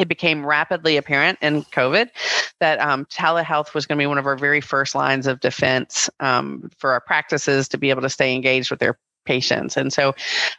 it 0.00 0.08
became 0.08 0.44
rapidly 0.44 0.96
apparent 0.96 1.38
in 1.42 1.62
COVID 1.64 2.08
that 2.58 2.80
um, 2.80 3.04
telehealth 3.06 3.74
was 3.74 3.86
going 3.86 3.98
to 3.98 4.02
be 4.02 4.06
one 4.06 4.16
of 4.16 4.26
our 4.26 4.34
very 4.34 4.62
first 4.62 4.94
lines 4.94 5.26
of 5.26 5.40
defense 5.40 6.08
um, 6.20 6.70
for 6.78 6.92
our 6.92 7.02
practices 7.02 7.68
to 7.68 7.78
be 7.78 7.90
able 7.90 8.00
to 8.00 8.08
stay 8.08 8.34
engaged 8.34 8.70
with 8.70 8.80
their 8.80 8.98
patients. 9.30 9.76
And 9.76 9.92
so 9.92 10.12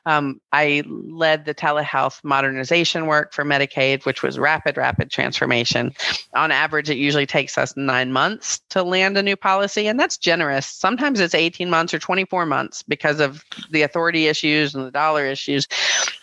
um, 0.06 0.40
I 0.54 0.84
led 0.88 1.44
the 1.44 1.54
telehealth 1.54 2.24
modernization 2.24 3.06
work 3.06 3.34
for 3.34 3.44
Medicaid, 3.44 4.06
which 4.06 4.24
was 4.24 4.40
rapid, 4.40 4.78
rapid 4.78 5.12
transformation. 5.12 5.92
On 6.36 6.52
average, 6.52 6.90
it 6.90 6.96
usually 6.96 7.26
takes 7.26 7.58
us 7.58 7.76
nine 7.76 8.14
months 8.14 8.62
to 8.70 8.82
land 8.82 9.18
a 9.18 9.24
new 9.24 9.36
policy, 9.36 9.88
and 9.88 10.00
that's 10.00 10.16
generous. 10.16 10.66
Sometimes 10.66 11.20
it's 11.20 11.36
18 11.36 11.70
months 11.70 11.94
or 11.94 12.00
24 12.00 12.46
months 12.46 12.82
because 12.82 13.20
of 13.20 13.44
the 13.72 13.82
authority 13.82 14.28
issues 14.28 14.74
and 14.74 14.86
the 14.86 14.92
dollar 14.92 15.26
issues. 15.26 15.68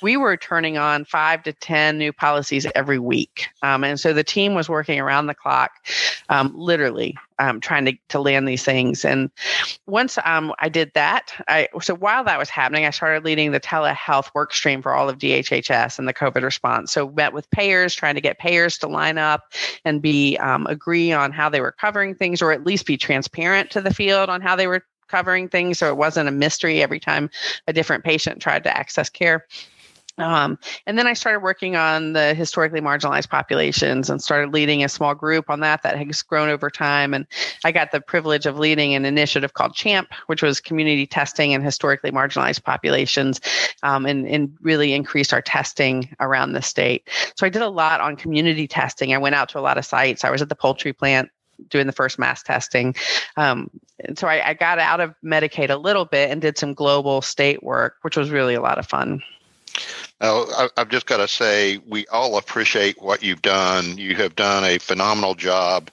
We 0.00 0.16
were 0.16 0.38
turning 0.38 0.78
on 0.78 1.04
five 1.04 1.42
to 1.42 1.52
10 1.52 1.98
new 1.98 2.14
policies 2.14 2.66
every 2.74 2.98
week. 2.98 3.48
Um, 3.62 3.84
and 3.84 4.00
so 4.00 4.14
the 4.14 4.24
team 4.24 4.54
was 4.54 4.70
working 4.70 4.98
around 4.98 5.26
the 5.26 5.34
clock, 5.34 5.72
um, 6.30 6.54
literally 6.56 7.14
um, 7.38 7.60
trying 7.60 7.84
to, 7.86 7.92
to 8.08 8.20
land 8.20 8.46
these 8.48 8.64
things. 8.64 9.04
And 9.04 9.30
once 9.86 10.18
um, 10.24 10.52
I 10.58 10.68
did 10.68 10.92
that, 10.94 11.32
I 11.48 11.68
so 11.80 11.94
while 11.94 12.24
that 12.24 12.38
was 12.38 12.50
happening, 12.50 12.84
I 12.84 12.90
started 12.90 13.24
leading 13.24 13.52
the 13.52 13.60
telehealth 13.60 14.30
work 14.34 14.52
stream 14.52 14.82
for 14.82 14.94
all 14.94 15.08
of 15.08 15.18
DHHS 15.18 15.98
and 15.98 16.08
the 16.08 16.14
COVID 16.14 16.42
response. 16.42 16.92
So 16.92 17.10
met 17.10 17.32
with 17.32 17.50
payers, 17.50 17.94
trying 17.94 18.14
to 18.14 18.20
get 18.20 18.38
payers 18.38 18.78
to 18.78 18.88
line 18.88 19.18
up 19.18 19.52
and 19.84 20.02
be 20.02 20.36
um, 20.38 20.66
agree 20.66 21.12
on 21.12 21.32
how 21.32 21.48
they 21.48 21.60
were 21.60 21.72
covering 21.72 22.14
things, 22.14 22.42
or 22.42 22.52
at 22.52 22.64
least 22.64 22.86
be 22.86 22.96
transparent 22.96 23.70
to 23.70 23.80
the 23.80 23.94
field 23.94 24.28
on 24.28 24.40
how 24.40 24.56
they 24.56 24.66
were 24.66 24.84
covering 25.08 25.48
things, 25.48 25.78
so 25.78 25.88
it 25.88 25.96
wasn't 25.96 26.28
a 26.28 26.32
mystery 26.32 26.82
every 26.82 27.00
time 27.00 27.30
a 27.66 27.72
different 27.72 28.04
patient 28.04 28.40
tried 28.40 28.62
to 28.64 28.76
access 28.76 29.08
care. 29.08 29.46
Um, 30.18 30.58
and 30.86 30.98
then 30.98 31.06
I 31.06 31.12
started 31.12 31.40
working 31.40 31.76
on 31.76 32.12
the 32.12 32.34
historically 32.34 32.80
marginalized 32.80 33.28
populations 33.28 34.10
and 34.10 34.22
started 34.22 34.52
leading 34.52 34.82
a 34.82 34.88
small 34.88 35.14
group 35.14 35.48
on 35.48 35.60
that 35.60 35.82
that 35.82 35.96
has 35.96 36.22
grown 36.22 36.48
over 36.48 36.70
time. 36.70 37.14
And 37.14 37.26
I 37.64 37.72
got 37.72 37.92
the 37.92 38.00
privilege 38.00 38.46
of 38.46 38.58
leading 38.58 38.94
an 38.94 39.04
initiative 39.04 39.54
called 39.54 39.74
CHAMP, 39.74 40.08
which 40.26 40.42
was 40.42 40.60
community 40.60 41.06
testing 41.06 41.52
in 41.52 41.62
historically 41.62 42.10
marginalized 42.10 42.64
populations, 42.64 43.40
um, 43.82 44.06
and, 44.06 44.26
and 44.26 44.52
really 44.60 44.92
increased 44.92 45.32
our 45.32 45.42
testing 45.42 46.14
around 46.20 46.52
the 46.52 46.62
state. 46.62 47.08
So 47.36 47.46
I 47.46 47.50
did 47.50 47.62
a 47.62 47.68
lot 47.68 48.00
on 48.00 48.16
community 48.16 48.66
testing. 48.66 49.14
I 49.14 49.18
went 49.18 49.34
out 49.34 49.48
to 49.50 49.58
a 49.58 49.62
lot 49.62 49.78
of 49.78 49.84
sites. 49.84 50.24
I 50.24 50.30
was 50.30 50.42
at 50.42 50.48
the 50.48 50.56
poultry 50.56 50.92
plant 50.92 51.30
doing 51.70 51.86
the 51.86 51.92
first 51.92 52.18
mass 52.18 52.42
testing. 52.42 52.94
Um, 53.36 53.70
and 54.00 54.18
so 54.18 54.28
I, 54.28 54.50
I 54.50 54.54
got 54.54 54.78
out 54.78 55.00
of 55.00 55.14
Medicaid 55.24 55.70
a 55.70 55.76
little 55.76 56.04
bit 56.04 56.30
and 56.30 56.40
did 56.40 56.56
some 56.56 56.72
global 56.72 57.20
state 57.20 57.62
work, 57.62 57.96
which 58.02 58.16
was 58.16 58.30
really 58.30 58.54
a 58.54 58.60
lot 58.60 58.78
of 58.78 58.86
fun. 58.86 59.22
I, 60.20 60.68
have 60.76 60.88
just 60.88 61.06
got 61.06 61.18
to 61.18 61.28
say, 61.28 61.78
we 61.86 62.06
all 62.08 62.38
appreciate 62.38 63.00
what 63.00 63.22
you've 63.22 63.42
done. 63.42 63.98
You 63.98 64.16
have 64.16 64.34
done 64.34 64.64
a 64.64 64.78
phenomenal 64.78 65.36
job. 65.36 65.90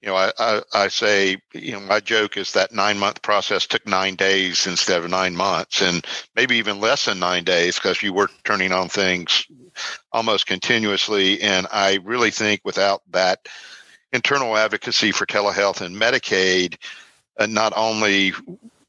You 0.00 0.10
know, 0.10 0.16
I, 0.16 0.32
I, 0.38 0.62
I 0.72 0.88
say, 0.88 1.38
you 1.52 1.72
know, 1.72 1.80
my 1.80 1.98
joke 1.98 2.36
is 2.36 2.52
that 2.52 2.72
nine 2.72 2.98
month 2.98 3.22
process 3.22 3.66
took 3.66 3.86
nine 3.86 4.14
days 4.14 4.68
instead 4.68 5.02
of 5.02 5.10
nine 5.10 5.34
months, 5.34 5.82
and 5.82 6.06
maybe 6.36 6.56
even 6.56 6.78
less 6.78 7.06
than 7.06 7.18
nine 7.18 7.42
days 7.42 7.74
because 7.74 8.00
you 8.02 8.12
were 8.12 8.30
turning 8.44 8.70
on 8.70 8.88
things 8.88 9.46
almost 10.12 10.46
continuously. 10.46 11.40
And 11.40 11.66
I 11.72 11.98
really 12.04 12.30
think 12.30 12.60
without 12.64 13.02
that 13.10 13.48
internal 14.12 14.56
advocacy 14.56 15.10
for 15.10 15.26
telehealth 15.26 15.80
and 15.80 15.96
Medicaid, 15.96 16.76
uh, 17.38 17.46
not 17.46 17.72
only 17.76 18.32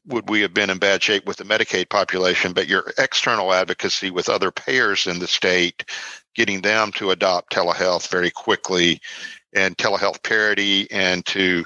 would 0.06 0.28
we 0.28 0.40
have 0.42 0.54
been 0.54 0.70
in 0.70 0.78
bad 0.78 1.02
shape 1.02 1.26
with 1.26 1.36
the 1.36 1.44
Medicaid 1.44 1.88
population, 1.88 2.52
but 2.52 2.68
your 2.68 2.92
external 2.98 3.52
advocacy 3.52 4.10
with 4.10 4.28
other 4.28 4.50
payers 4.50 5.06
in 5.06 5.18
the 5.18 5.26
state, 5.26 5.84
getting 6.34 6.60
them 6.60 6.92
to 6.92 7.10
adopt 7.10 7.52
telehealth 7.52 8.08
very 8.08 8.30
quickly 8.30 9.00
and 9.54 9.76
telehealth 9.76 10.22
parity 10.22 10.86
and 10.90 11.24
to 11.26 11.64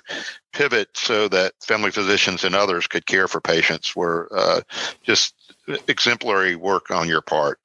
pivot 0.52 0.88
so 0.94 1.28
that 1.28 1.52
family 1.60 1.90
physicians 1.90 2.44
and 2.44 2.54
others 2.54 2.86
could 2.86 3.06
care 3.06 3.28
for 3.28 3.40
patients 3.40 3.94
were 3.94 4.28
uh, 4.34 4.60
just 5.02 5.34
exemplary 5.88 6.56
work 6.56 6.90
on 6.90 7.08
your 7.08 7.20
part. 7.20 7.58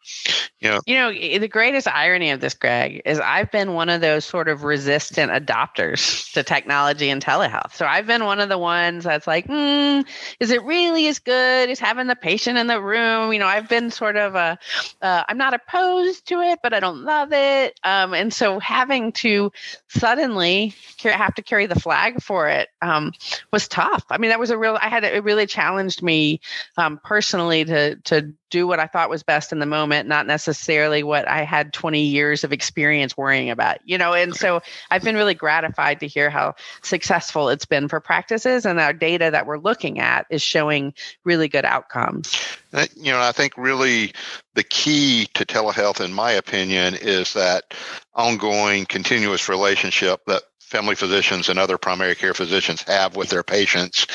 You 0.60 0.70
know, 0.70 0.80
you 0.86 0.96
know, 0.96 1.12
the 1.12 1.48
greatest 1.48 1.88
irony 1.88 2.32
of 2.32 2.42
this, 2.42 2.54
Greg, 2.54 3.02
is 3.06 3.20
I've 3.20 3.52
been 3.52 3.74
one 3.74 3.90
of 3.90 4.02
those 4.02 4.26
sort 4.26 4.48
of 4.48 4.64
resistant 4.64 5.32
adopters 5.32 6.32
to 6.34 6.44
technology 6.44 7.10
and 7.10 7.24
telehealth. 7.24 7.74
So 7.74 7.86
I've 7.86 8.08
been 8.08 8.26
one 8.26 8.40
of 8.40 8.50
the 8.50 8.58
ones 8.58 9.04
that's 9.04 9.28
like, 9.28 9.46
hmm, 9.46 10.02
is 10.40 10.52
it 10.52 10.64
really 10.64 11.08
as 11.08 11.20
good 11.20 11.70
as 11.70 11.80
having 11.80 12.08
the 12.08 12.16
patient 12.16 12.58
in 12.58 12.68
the 12.68 12.82
room? 12.82 13.34
You 13.34 13.40
know, 13.40 13.48
I've 13.48 13.70
been 13.70 13.92
sort 13.92 14.18
of 14.18 14.36
a, 14.36 14.58
uh, 15.02 15.24
I'm 15.28 15.38
not 15.38 15.54
opposed 15.54 16.28
to 16.28 16.42
it, 16.42 16.60
but 16.64 16.74
I 16.74 16.80
don't 16.80 17.04
love 17.04 17.30
it. 17.32 17.80
Um, 17.84 18.14
and 18.14 18.34
so 18.34 18.60
having 18.60 19.12
to 19.14 19.52
suddenly 19.90 20.74
have 21.04 21.36
to 21.36 21.44
carry 21.44 21.68
the 21.68 21.80
flag 21.80 22.22
for 22.22 22.50
it 22.50 22.70
um, 22.82 23.12
was 23.52 23.68
tough. 23.68 24.06
I 24.10 24.18
mean, 24.18 24.30
that 24.30 24.40
was 24.40 24.50
a 24.50 24.58
real, 24.58 24.78
I 24.82 24.90
had, 24.90 25.04
it 25.04 25.24
really 25.24 25.46
challenged 25.46 26.02
me 26.02 26.40
um, 26.78 27.00
personally 27.04 27.66
to, 27.66 27.95
to 28.04 28.34
do 28.50 28.68
what 28.68 28.80
I 28.80 28.88
thought 28.88 29.10
was 29.10 29.24
best 29.24 29.52
in 29.52 29.60
the 29.60 29.66
moment, 29.66 30.08
not 30.08 30.28
necessarily 30.28 31.04
what 31.04 31.28
I 31.28 31.44
had 31.44 31.74
20 31.74 32.02
years 32.02 32.44
of 32.44 32.54
experience 32.54 33.18
worrying 33.18 33.50
about, 33.50 33.78
you 33.86 33.98
know. 33.98 34.14
And 34.14 34.36
so 34.36 34.62
I've 34.92 35.04
been 35.04 35.16
really 35.16 35.34
gratified 35.34 36.00
to 36.02 36.08
hear 36.08 36.30
how 36.30 36.56
successful 36.82 37.50
it's 37.50 37.66
been 37.66 37.88
for 37.88 38.00
practices, 38.00 38.66
and 38.66 38.80
our 38.80 38.94
data 38.94 39.32
that 39.32 39.46
we're 39.46 39.58
looking 39.58 40.00
at 40.00 40.26
is 40.30 40.42
showing 40.42 40.94
really 41.24 41.48
good 41.48 41.66
outcomes. 41.66 42.38
Uh, 42.74 42.86
you 42.96 43.12
know, 43.12 43.22
I 43.22 43.32
think 43.32 43.58
really 43.58 44.14
the 44.54 44.64
key 44.64 45.28
to 45.34 45.46
telehealth, 45.46 46.04
in 46.04 46.14
my 46.14 46.32
opinion, 46.32 46.96
is 46.96 47.34
that 47.34 47.74
ongoing, 48.14 48.86
continuous 48.86 49.50
relationship 49.50 50.22
that 50.28 50.44
family 50.60 50.96
physicians 50.96 51.48
and 51.48 51.60
other 51.60 51.78
primary 51.78 52.16
care 52.16 52.34
physicians 52.34 52.82
have 52.84 53.16
with 53.16 53.30
their 53.30 53.44
patients. 53.44 54.08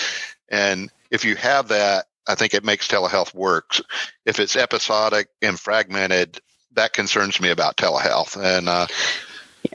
And 0.48 0.90
if 1.10 1.24
you 1.24 1.36
have 1.36 1.68
that, 1.68 2.06
I 2.28 2.34
think 2.34 2.54
it 2.54 2.64
makes 2.64 2.88
telehealth 2.88 3.34
work. 3.34 3.80
If 4.24 4.38
it's 4.38 4.56
episodic 4.56 5.28
and 5.42 5.58
fragmented, 5.58 6.40
that 6.72 6.92
concerns 6.92 7.40
me 7.40 7.50
about 7.50 7.76
telehealth. 7.76 8.40
And 8.40 8.68
uh, 8.68 8.86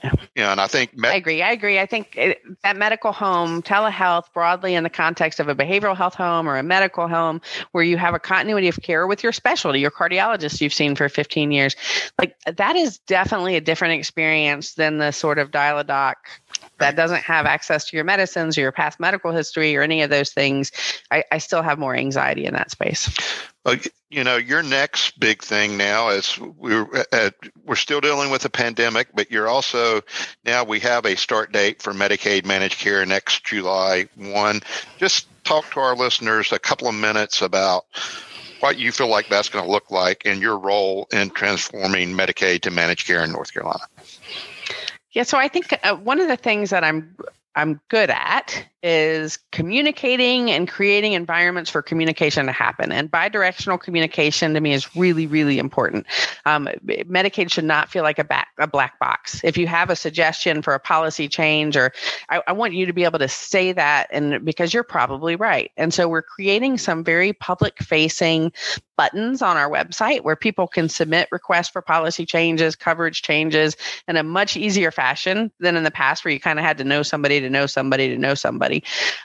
yeah. 0.05 0.25
You 0.35 0.43
know, 0.43 0.51
and 0.51 0.62
I 0.62 0.67
think 0.67 0.91
I 1.03 1.15
agree. 1.15 1.41
I 1.41 1.51
agree. 1.51 1.79
I 1.79 1.85
think 1.85 2.15
it, 2.15 2.41
that 2.63 2.77
medical 2.77 3.12
home, 3.12 3.62
telehealth 3.63 4.31
broadly 4.33 4.75
in 4.75 4.83
the 4.83 4.89
context 4.89 5.39
of 5.39 5.47
a 5.47 5.55
behavioral 5.55 5.95
health 5.95 6.13
home 6.13 6.47
or 6.47 6.57
a 6.57 6.63
medical 6.63 7.07
home 7.07 7.41
where 7.71 7.83
you 7.83 7.97
have 7.97 8.13
a 8.13 8.19
continuity 8.19 8.67
of 8.67 8.79
care 8.81 9.07
with 9.07 9.24
your 9.24 9.31
specialty, 9.31 9.79
your 9.79 9.91
cardiologist 9.91 10.62
you've 10.62 10.74
seen 10.74 10.95
for 10.95 11.09
15 11.09 11.51
years, 11.51 11.75
like 12.19 12.35
that 12.45 12.75
is 12.75 13.00
definitely 13.00 13.55
a 13.55 13.62
different 13.62 13.95
experience 13.95 14.75
than 14.75 15.00
the 15.00 15.12
sort 15.12 15.39
of 15.39 15.51
dial 15.51 15.79
a 15.79 15.83
doc 15.83 16.17
that 16.77 16.95
doesn't 16.95 17.24
have 17.24 17.45
access 17.45 17.85
to 17.89 17.97
your 17.97 18.03
medicines 18.03 18.57
or 18.57 18.62
your 18.62 18.71
past 18.71 19.00
medical 19.00 19.31
history 19.31 19.75
or 19.75 19.81
any 19.81 20.01
of 20.01 20.09
those 20.09 20.31
things, 20.31 20.71
I, 21.09 21.24
I 21.31 21.38
still 21.39 21.62
have 21.62 21.79
more 21.79 21.95
anxiety 21.95 22.45
in 22.45 22.53
that 22.53 22.71
space. 22.71 23.09
You 24.15 24.24
know, 24.24 24.38
your 24.38 24.63
next 24.63 25.19
big 25.19 25.43
thing 25.43 25.75
now 25.75 26.07
is 26.07 26.39
we're 26.39 26.88
we're 27.65 27.75
still 27.75 28.00
dealing 28.00 28.31
with 28.31 28.45
a 28.45 28.50
pandemic, 28.50 29.10
but 29.13 29.29
you're 29.29 29.50
also 29.50 30.03
now 30.45 30.63
we 30.63 30.79
have 30.79 31.05
a 31.05 31.17
start 31.17 31.51
date 31.51 31.81
for 31.81 31.91
Medicaid 31.91 32.45
managed 32.45 32.79
care 32.79 33.05
next 33.05 33.43
July 33.43 34.07
one. 34.15 34.62
Just 35.00 35.27
talk 35.43 35.69
to 35.72 35.81
our 35.81 35.98
listeners 35.98 36.53
a 36.53 36.60
couple 36.60 36.88
of 36.88 36.95
minutes 36.95 37.41
about 37.41 37.88
what 38.62 38.79
you 38.79 38.93
feel 38.93 39.10
like 39.10 39.27
that's 39.27 39.50
going 39.50 39.65
to 39.65 39.69
look 39.69 39.91
like 39.91 40.22
and 40.24 40.41
your 40.41 40.57
role 40.60 41.10
in 41.12 41.29
transforming 41.29 42.13
Medicaid 42.13 42.62
to 42.62 42.72
managed 42.72 43.05
care 43.05 43.22
in 43.22 43.33
North 43.33 43.53
Carolina. 43.53 43.83
Yeah, 45.11 45.24
so 45.24 45.37
I 45.37 45.50
think 45.50 45.77
uh, 45.83 45.94
one 45.98 46.22
of 46.22 46.29
the 46.29 46.37
things 46.37 46.70
that 46.70 46.85
I'm 46.85 47.18
I'm 47.53 47.81
good 47.89 48.09
at 48.09 48.66
is 48.87 49.39
communicating 49.51 50.51
and 50.51 50.67
creating 50.67 51.13
environments 51.13 51.71
for 51.71 51.81
communication 51.81 52.45
to 52.45 52.51
happen. 52.51 52.91
And 52.91 53.09
bidirectional 53.09 53.81
communication 53.81 54.53
to 54.53 54.61
me 54.61 54.74
is 54.74 54.95
really, 54.95 55.25
really 55.25 55.57
important. 55.57 56.05
Um, 56.45 56.69
Medicaid 56.85 57.51
should 57.51 57.65
not 57.65 57.89
feel 57.89 58.03
like 58.03 58.19
a, 58.19 58.24
back, 58.24 58.50
a 58.59 58.67
black 58.67 59.00
box. 59.00 59.41
If 59.43 59.57
you 59.57 59.65
have 59.65 59.89
a 59.89 59.95
suggestion 59.95 60.61
for 60.61 60.75
a 60.75 60.79
policy 60.79 61.27
change, 61.27 61.75
or 61.75 61.93
I, 62.29 62.43
I 62.48 62.51
want 62.51 62.75
you 62.75 62.85
to 62.85 62.93
be 62.93 63.05
able 63.05 63.17
to 63.17 63.27
say 63.27 63.71
that, 63.71 64.07
and 64.11 64.45
because 64.45 64.71
you're 64.71 64.83
probably 64.83 65.35
right. 65.35 65.71
And 65.77 65.91
so 65.91 66.07
we're 66.07 66.21
creating 66.21 66.77
some 66.77 67.03
very 67.03 67.33
public 67.33 67.81
facing 67.81 68.53
buttons 68.98 69.41
on 69.41 69.57
our 69.57 69.69
website 69.69 70.21
where 70.21 70.35
people 70.35 70.67
can 70.67 70.87
submit 70.89 71.27
requests 71.31 71.69
for 71.69 71.81
policy 71.81 72.25
changes, 72.25 72.75
coverage 72.75 73.21
changes 73.21 73.75
in 74.07 74.15
a 74.15 74.24
much 74.24 74.55
easier 74.55 74.91
fashion 74.91 75.51
than 75.59 75.75
in 75.75 75.83
the 75.83 75.91
past 75.91 76.24
where 76.24 76.33
you 76.33 76.39
kind 76.39 76.59
of 76.59 76.65
had 76.65 76.77
to 76.77 76.83
know 76.83 77.03
somebody 77.03 77.39
to 77.39 77.50
know 77.50 77.65
somebody 77.65 78.09
to 78.09 78.17
know 78.17 78.33
somebody. 78.33 78.75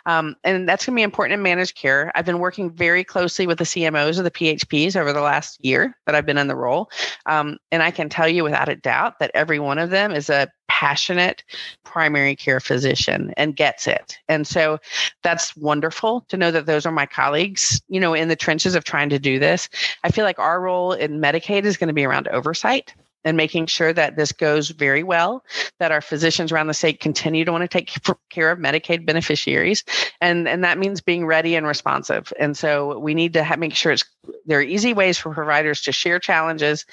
Um, 0.06 0.36
and 0.44 0.68
that's 0.68 0.84
going 0.84 0.94
to 0.94 0.98
be 0.98 1.02
important 1.02 1.34
in 1.34 1.42
managed 1.42 1.76
care. 1.76 2.12
I've 2.14 2.26
been 2.26 2.38
working 2.38 2.70
very 2.70 3.04
closely 3.04 3.46
with 3.46 3.58
the 3.58 3.64
CMOs 3.64 4.18
of 4.18 4.24
the 4.24 4.30
PHPs 4.30 4.96
over 4.96 5.12
the 5.12 5.20
last 5.20 5.64
year 5.64 5.96
that 6.06 6.14
I've 6.14 6.26
been 6.26 6.38
in 6.38 6.48
the 6.48 6.56
role. 6.56 6.90
Um, 7.26 7.58
and 7.72 7.82
I 7.82 7.90
can 7.90 8.08
tell 8.08 8.28
you 8.28 8.44
without 8.44 8.68
a 8.68 8.76
doubt 8.76 9.18
that 9.18 9.30
every 9.34 9.58
one 9.58 9.78
of 9.78 9.90
them 9.90 10.12
is 10.12 10.30
a 10.30 10.48
passionate 10.68 11.44
primary 11.84 12.36
care 12.36 12.60
physician 12.60 13.34
and 13.36 13.56
gets 13.56 13.86
it. 13.86 14.16
And 14.28 14.46
so 14.46 14.78
that's 15.22 15.56
wonderful 15.56 16.24
to 16.28 16.36
know 16.36 16.50
that 16.50 16.66
those 16.66 16.86
are 16.86 16.92
my 16.92 17.06
colleagues, 17.06 17.82
you 17.88 18.00
know, 18.00 18.14
in 18.14 18.28
the 18.28 18.36
trenches 18.36 18.74
of 18.74 18.84
trying 18.84 19.10
to 19.10 19.18
do 19.18 19.38
this. 19.38 19.68
I 20.04 20.10
feel 20.10 20.24
like 20.24 20.38
our 20.38 20.60
role 20.60 20.92
in 20.92 21.20
Medicaid 21.20 21.64
is 21.64 21.76
going 21.76 21.88
to 21.88 21.94
be 21.94 22.04
around 22.04 22.28
oversight 22.28 22.94
and 23.24 23.36
making 23.36 23.66
sure 23.66 23.92
that 23.92 24.16
this 24.16 24.32
goes 24.32 24.70
very 24.70 25.02
well, 25.02 25.44
that 25.78 25.92
our 25.92 26.00
physicians 26.00 26.52
around 26.52 26.68
the 26.68 26.74
state 26.74 27.00
continue 27.00 27.44
to 27.44 27.52
want 27.52 27.62
to 27.62 27.68
take 27.68 27.92
care 28.30 28.50
of 28.50 28.58
Medicaid 28.58 29.04
beneficiaries. 29.04 29.84
And, 30.20 30.48
and 30.48 30.64
that 30.64 30.78
means 30.78 31.00
being 31.00 31.26
ready 31.26 31.54
and 31.54 31.66
responsive. 31.66 32.32
And 32.38 32.56
so 32.56 32.98
we 32.98 33.14
need 33.14 33.34
to 33.34 33.42
have, 33.42 33.58
make 33.58 33.74
sure 33.74 33.92
it's, 33.92 34.04
there 34.46 34.58
are 34.58 34.62
easy 34.62 34.94
ways 34.94 35.18
for 35.18 35.34
providers 35.34 35.82
to 35.82 35.92
share 35.92 36.18
challenges, 36.18 36.86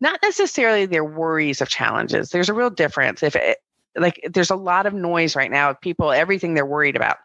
not 0.00 0.20
necessarily 0.22 0.86
their 0.86 1.04
worries 1.04 1.60
of 1.60 1.68
challenges. 1.68 2.30
There's 2.30 2.48
a 2.48 2.54
real 2.54 2.70
difference. 2.70 3.22
If 3.22 3.36
it, 3.36 3.58
like 3.96 4.26
there's 4.30 4.50
a 4.50 4.56
lot 4.56 4.86
of 4.86 4.94
noise 4.94 5.36
right 5.36 5.50
now 5.50 5.70
of 5.70 5.80
people, 5.80 6.12
everything 6.12 6.54
they're 6.54 6.66
worried 6.66 6.96
about. 6.96 7.18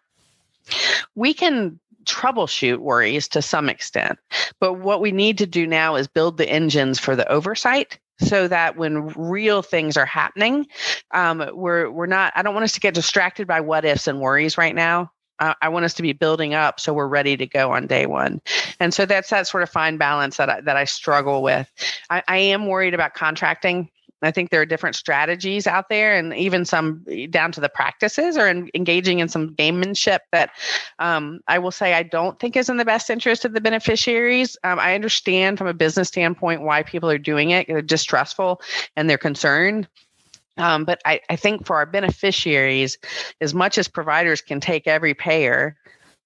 We 1.16 1.34
can 1.34 1.80
troubleshoot 2.06 2.80
worries 2.80 3.28
to 3.28 3.42
some 3.42 3.70
extent. 3.70 4.18
But 4.60 4.76
what 4.76 5.02
we 5.02 5.12
need 5.12 5.38
to 5.40 5.46
do 5.46 5.68
now 5.68 5.96
is 5.96 6.08
build 6.08 6.38
the 6.38 6.50
engines 6.50 7.00
for 7.00 7.16
the 7.16 7.30
oversight 7.30 8.00
so 8.20 8.48
that 8.48 8.78
when 8.78 9.08
real 9.10 9.62
things 9.62 9.98
are 9.98 10.06
happening, 10.06 10.68
um, 11.12 11.50
we're 11.54 11.90
we're 11.90 12.08
not. 12.08 12.34
I 12.36 12.42
don't 12.42 12.54
want 12.54 12.64
us 12.64 12.74
to 12.74 12.80
get 12.80 12.94
distracted 12.94 13.48
by 13.48 13.62
what 13.62 13.86
ifs 13.86 14.08
and 14.08 14.20
worries 14.20 14.58
right 14.58 14.76
now. 14.76 15.12
I 15.40 15.70
want 15.70 15.86
us 15.86 15.94
to 15.96 16.02
be 16.02 16.14
building 16.14 16.56
up 16.56 16.80
so 16.80 16.96
we're 16.96 17.08
ready 17.08 17.38
to 17.38 17.46
go 17.46 17.72
on 17.72 17.86
day 17.86 18.08
one, 18.08 18.42
and 18.80 18.92
so 18.92 19.06
that's 19.06 19.30
that 19.30 19.48
sort 19.48 19.62
of 19.62 19.70
fine 19.70 19.98
balance 19.98 20.38
that 20.38 20.50
I, 20.50 20.62
that 20.62 20.76
I 20.78 20.86
struggle 20.86 21.44
with. 21.44 21.72
I, 22.10 22.24
I 22.28 22.38
am 22.38 22.66
worried 22.66 22.96
about 22.96 23.14
contracting 23.14 23.92
I 24.22 24.32
think 24.32 24.50
there 24.50 24.62
are 24.62 24.66
different 24.66 24.96
strategies 24.96 25.68
out 25.68 25.90
there, 25.90 26.16
and 26.16 26.34
even 26.34 26.66
some 26.66 27.06
down 27.30 27.52
to 27.52 27.62
the 27.62 27.70
practices 27.70 28.38
or 28.38 28.48
in, 28.48 28.70
engaging 28.74 29.20
in 29.20 29.30
some 29.30 29.56
gamemanship 29.56 30.20
that 30.32 30.52
um, 31.00 31.40
I 31.48 31.60
will 31.60 31.72
say 31.72 31.94
I 31.94 32.04
don't 32.04 32.40
think 32.40 32.56
is 32.56 32.70
in 32.70 32.78
the 32.78 32.86
best 32.86 33.10
interest 33.10 33.46
of 33.46 33.54
the 33.54 33.62
beneficiaries. 33.62 34.58
Um, 34.64 34.80
I 34.80 34.96
understand 34.96 35.58
from 35.58 35.68
a 35.68 35.74
business 35.74 36.08
standpoint 36.08 36.62
why 36.62 36.84
people 36.84 37.10
are 37.10 37.18
doing 37.18 37.52
it; 37.52 37.68
they're 37.68 37.82
distrustful 37.82 38.62
and 38.96 39.10
they're 39.10 39.18
concerned. 39.18 39.88
Um, 40.58 40.86
but 40.86 41.00
I, 41.06 41.22
I 41.30 41.36
think 41.36 41.66
for 41.68 41.76
our 41.76 41.86
beneficiaries, 41.86 42.98
as 43.42 43.54
much 43.54 43.78
as 43.78 43.88
providers 43.88 44.42
can 44.42 44.60
take 44.60 44.88
every 44.88 45.14
payer, 45.14 45.78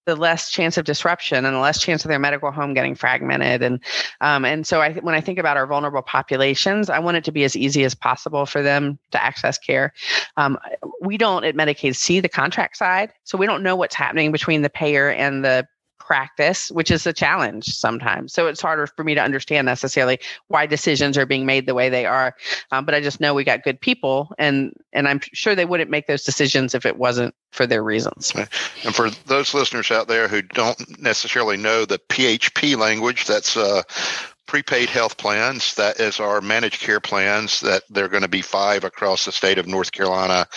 the 0.06 0.16
less 0.16 0.50
chance 0.50 0.78
of 0.78 0.86
disruption 0.86 1.46
and 1.46 1.56
the 1.56 1.60
less 1.60 1.80
chance 1.80 2.04
of 2.04 2.10
their 2.10 2.20
medical 2.20 2.52
home 2.52 2.74
getting 2.74 2.96
fragmented. 2.96 3.62
And 3.62 3.80
um, 4.20 4.46
and 4.46 4.66
so 4.66 4.82
I, 4.82 4.94
when 4.94 5.16
I 5.16 5.22
think 5.22 5.38
about 5.38 5.58
our 5.58 5.68
vulnerable 5.68 6.02
populations, 6.02 6.90
I 6.90 7.00
want 7.00 7.18
it 7.18 7.24
to 7.26 7.32
be 7.32 7.44
as 7.44 7.56
easy 7.56 7.84
as 7.84 7.94
possible 7.94 8.46
for 8.46 8.62
them 8.62 8.98
to 9.12 9.24
access 9.24 9.58
care. 9.58 9.94
Um, 10.38 10.58
we 11.02 11.18
don't 11.18 11.44
at 11.44 11.56
Medicaid 11.56 11.96
see 11.96 12.20
the 12.20 12.30
contract 12.30 12.78
side, 12.78 13.14
so 13.24 13.38
we 13.38 13.46
don't 13.46 13.64
know 13.64 13.76
what's 13.76 13.96
happening 13.96 14.32
between 14.32 14.62
the 14.62 14.70
payer 14.70 15.10
and 15.10 15.46
the 15.46 15.68
practice, 16.06 16.72
which 16.72 16.92
is 16.92 17.06
a 17.08 17.14
challenge 17.14 17.76
sometimes. 17.76 18.34
So 18.34 18.48
it's 18.48 18.62
harder 18.62 18.88
for 18.88 19.04
me 19.04 19.16
to 19.16 19.22
understand 19.22 19.66
necessarily 19.66 20.20
why 20.48 20.66
decisions 20.66 21.18
are 21.18 21.26
being 21.26 21.46
made 21.46 21.66
the 21.66 21.74
way 21.74 21.90
they 21.90 22.06
are. 22.06 22.36
Um, 22.72 22.86
but 22.86 22.96
I 22.96 23.02
just 23.02 23.20
know 23.20 23.34
we 23.34 23.44
got 23.44 23.64
good 23.64 23.80
people, 23.80 24.34
and 24.38 24.74
and 24.94 25.08
I'm 25.08 25.22
sure 25.34 25.56
they 25.56 25.66
wouldn't 25.66 25.90
make 25.90 26.08
those 26.08 26.24
decisions 26.24 26.76
if 26.76 26.86
it 26.86 26.98
wasn't 26.98 27.36
for 27.52 27.66
their 27.68 27.84
reasons. 27.84 28.34
And 28.84 28.96
for 28.96 29.10
those 29.28 29.54
listeners 29.54 29.92
out 29.92 30.08
there 30.08 30.28
who 30.28 30.42
don't 30.42 31.00
necessarily 31.00 31.58
know 31.58 31.86
the 31.86 32.00
PHP 32.10 32.78
language, 32.78 33.26
that's 33.26 33.58
uh, 33.58 33.84
prepaid 34.48 34.90
health 34.90 35.18
plans. 35.18 35.76
That 35.76 36.00
is 36.00 36.20
our 36.20 36.42
managed 36.42 36.82
care 36.82 37.00
plans. 37.00 37.62
That 37.62 37.84
they're 37.90 38.10
going 38.10 38.24
to 38.24 38.30
be 38.30 38.42
five 38.42 38.84
across 38.84 39.26
the 39.26 39.32
state 39.32 39.58
of 39.58 39.68
North 39.68 39.92
Carolina 39.92 40.48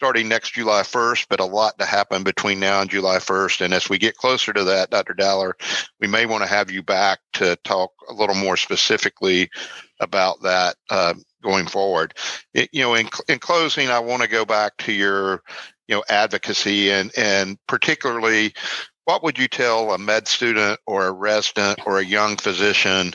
starting 0.00 0.28
next 0.28 0.54
July 0.54 0.80
1st, 0.80 1.26
but 1.28 1.40
a 1.40 1.44
lot 1.44 1.78
to 1.78 1.84
happen 1.84 2.22
between 2.22 2.58
now 2.58 2.80
and 2.80 2.88
July 2.88 3.18
1st. 3.18 3.60
And 3.60 3.74
as 3.74 3.90
we 3.90 3.98
get 3.98 4.16
closer 4.16 4.50
to 4.50 4.64
that, 4.64 4.88
Dr. 4.88 5.12
Dowler, 5.12 5.58
we 6.00 6.08
may 6.08 6.24
want 6.24 6.42
to 6.42 6.48
have 6.48 6.70
you 6.70 6.82
back 6.82 7.18
to 7.34 7.54
talk 7.64 7.92
a 8.08 8.14
little 8.14 8.34
more 8.34 8.56
specifically 8.56 9.50
about 10.00 10.40
that 10.40 10.76
uh, 10.88 11.12
going 11.42 11.66
forward. 11.66 12.14
It, 12.54 12.70
you 12.72 12.80
know, 12.80 12.94
in, 12.94 13.10
in 13.28 13.40
closing, 13.40 13.90
I 13.90 13.98
want 13.98 14.22
to 14.22 14.28
go 14.28 14.46
back 14.46 14.74
to 14.78 14.92
your, 14.92 15.42
you 15.86 15.96
know, 15.96 16.04
advocacy 16.08 16.90
and 16.90 17.12
and 17.18 17.58
particularly 17.68 18.54
what 19.04 19.22
would 19.22 19.38
you 19.38 19.48
tell 19.48 19.92
a 19.92 19.98
med 19.98 20.26
student 20.26 20.80
or 20.86 21.08
a 21.08 21.12
resident 21.12 21.78
or 21.84 21.98
a 21.98 22.04
young 22.06 22.38
physician 22.38 23.12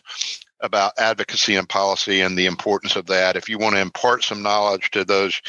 about 0.60 0.93
advocacy 1.00 1.56
and 1.56 1.67
policy 1.67 2.21
and 2.21 2.38
the 2.38 2.45
importance 2.45 2.95
of 2.95 3.08
that 3.08 3.36
if 3.36 3.50
you 3.50 3.58
want 3.58 3.76
to 3.76 3.82
impart 3.82 4.24
some 4.24 4.41
knowledge 4.41 4.89
to 4.91 5.04
those 5.04 5.41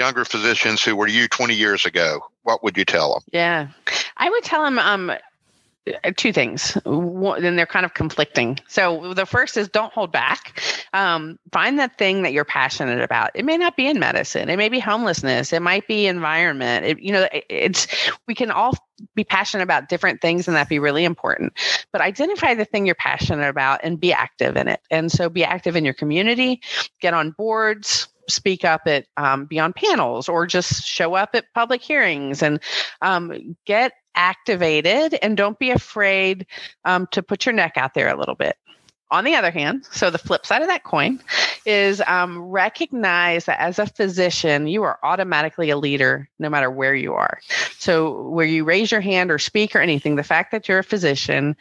younger 0.00 0.24
physicians 0.24 0.82
who 0.82 0.96
were 0.96 1.06
you 1.06 1.28
20 1.28 1.54
years 1.54 1.84
ago, 1.84 2.20
what 2.42 2.64
would 2.64 2.76
you 2.76 2.84
tell 2.84 3.12
them? 3.12 3.22
Yeah, 3.32 3.68
I 4.16 4.30
would 4.30 4.42
tell 4.42 4.64
them 4.64 4.78
um, 4.78 5.12
two 6.16 6.32
things. 6.32 6.76
Then 6.84 7.56
they're 7.56 7.66
kind 7.66 7.84
of 7.84 7.92
conflicting. 7.92 8.58
So 8.66 9.12
the 9.12 9.26
first 9.26 9.58
is 9.58 9.68
don't 9.68 9.92
hold 9.92 10.10
back. 10.10 10.62
Um, 10.94 11.38
find 11.52 11.78
that 11.78 11.98
thing 11.98 12.22
that 12.22 12.32
you're 12.32 12.46
passionate 12.46 13.02
about. 13.02 13.30
It 13.34 13.44
may 13.44 13.58
not 13.58 13.76
be 13.76 13.86
in 13.86 13.98
medicine. 13.98 14.48
It 14.48 14.56
may 14.56 14.70
be 14.70 14.78
homelessness. 14.80 15.52
It 15.52 15.60
might 15.60 15.86
be 15.86 16.06
environment. 16.06 16.86
It, 16.86 17.00
you 17.00 17.12
know, 17.12 17.28
it's 17.32 17.86
we 18.26 18.34
can 18.34 18.50
all 18.50 18.72
be 19.14 19.24
passionate 19.24 19.62
about 19.62 19.88
different 19.88 20.20
things 20.20 20.48
and 20.48 20.56
that 20.56 20.68
be 20.68 20.78
really 20.78 21.04
important. 21.04 21.52
But 21.92 22.00
identify 22.00 22.54
the 22.54 22.64
thing 22.64 22.86
you're 22.86 22.94
passionate 22.94 23.48
about 23.48 23.80
and 23.82 24.00
be 24.00 24.12
active 24.12 24.56
in 24.56 24.66
it. 24.66 24.80
And 24.90 25.12
so 25.12 25.28
be 25.28 25.44
active 25.44 25.76
in 25.76 25.84
your 25.84 25.94
community. 25.94 26.60
Get 27.00 27.14
on 27.14 27.32
boards 27.32 28.08
speak 28.30 28.64
up 28.64 28.82
at 28.86 29.06
um, 29.16 29.46
be 29.46 29.58
on 29.58 29.72
panels 29.72 30.28
or 30.28 30.46
just 30.46 30.84
show 30.84 31.14
up 31.14 31.30
at 31.34 31.52
public 31.54 31.82
hearings 31.82 32.42
and 32.42 32.60
um, 33.02 33.56
get 33.66 33.92
activated 34.14 35.18
and 35.22 35.36
don't 35.36 35.58
be 35.58 35.70
afraid 35.70 36.46
um, 36.84 37.06
to 37.12 37.22
put 37.22 37.46
your 37.46 37.52
neck 37.52 37.72
out 37.76 37.94
there 37.94 38.08
a 38.08 38.18
little 38.18 38.34
bit 38.34 38.56
on 39.10 39.24
the 39.24 39.34
other 39.34 39.50
hand, 39.50 39.84
so 39.90 40.10
the 40.10 40.18
flip 40.18 40.46
side 40.46 40.62
of 40.62 40.68
that 40.68 40.84
coin 40.84 41.20
is 41.66 42.00
um, 42.06 42.38
recognize 42.38 43.44
that 43.46 43.60
as 43.60 43.78
a 43.78 43.86
physician, 43.86 44.68
you 44.68 44.82
are 44.84 44.98
automatically 45.02 45.70
a 45.70 45.76
leader 45.76 46.28
no 46.38 46.48
matter 46.48 46.70
where 46.70 46.94
you 46.94 47.14
are. 47.14 47.40
So, 47.78 48.28
where 48.28 48.46
you 48.46 48.64
raise 48.64 48.92
your 48.92 49.00
hand 49.00 49.30
or 49.30 49.38
speak 49.38 49.74
or 49.74 49.80
anything, 49.80 50.16
the 50.16 50.22
fact 50.22 50.52
that 50.52 50.68
you're 50.68 50.78
a 50.78 50.84
physician 50.84 51.56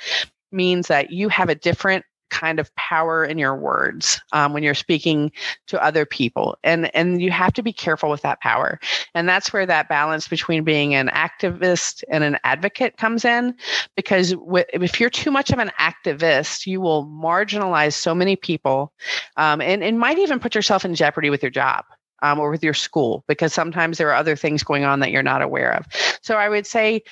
means 0.51 0.87
that 0.87 1.11
you 1.11 1.29
have 1.29 1.49
a 1.49 1.55
different 1.55 2.05
kind 2.29 2.59
of 2.59 2.73
power 2.75 3.23
in 3.25 3.37
your 3.37 3.55
words 3.55 4.21
um, 4.31 4.53
when 4.53 4.63
you're 4.63 4.73
speaking 4.73 5.31
to 5.67 5.83
other 5.83 6.05
people. 6.05 6.57
And 6.63 6.93
and 6.95 7.21
you 7.21 7.31
have 7.31 7.53
to 7.53 7.63
be 7.63 7.73
careful 7.73 8.09
with 8.09 8.21
that 8.21 8.41
power. 8.41 8.79
And 9.13 9.27
that's 9.27 9.51
where 9.53 9.65
that 9.65 9.89
balance 9.89 10.27
between 10.27 10.63
being 10.63 10.95
an 10.95 11.09
activist 11.09 12.03
and 12.09 12.23
an 12.23 12.37
advocate 12.43 12.97
comes 12.97 13.25
in 13.25 13.55
because 13.95 14.31
w- 14.33 14.65
if 14.73 14.99
you're 14.99 15.09
too 15.09 15.31
much 15.31 15.51
of 15.51 15.59
an 15.59 15.71
activist 15.79 16.65
you 16.65 16.81
will 16.81 17.05
marginalize 17.05 17.93
so 17.93 18.13
many 18.13 18.35
people 18.35 18.93
um, 19.37 19.61
and, 19.61 19.83
and 19.83 19.99
might 19.99 20.17
even 20.17 20.39
put 20.39 20.55
yourself 20.55 20.85
in 20.85 20.95
jeopardy 20.95 21.29
with 21.29 21.41
your 21.43 21.49
job 21.49 21.85
um, 22.21 22.39
or 22.39 22.49
with 22.49 22.63
your 22.63 22.73
school 22.73 23.23
because 23.27 23.53
sometimes 23.53 23.97
there 23.97 24.09
are 24.09 24.15
other 24.15 24.35
things 24.35 24.63
going 24.63 24.83
on 24.83 24.99
that 24.99 25.11
you're 25.11 25.23
not 25.23 25.41
aware 25.41 25.73
of. 25.73 25.85
So 26.21 26.35
i 26.35 26.49
would 26.49 26.65
say 26.65 27.03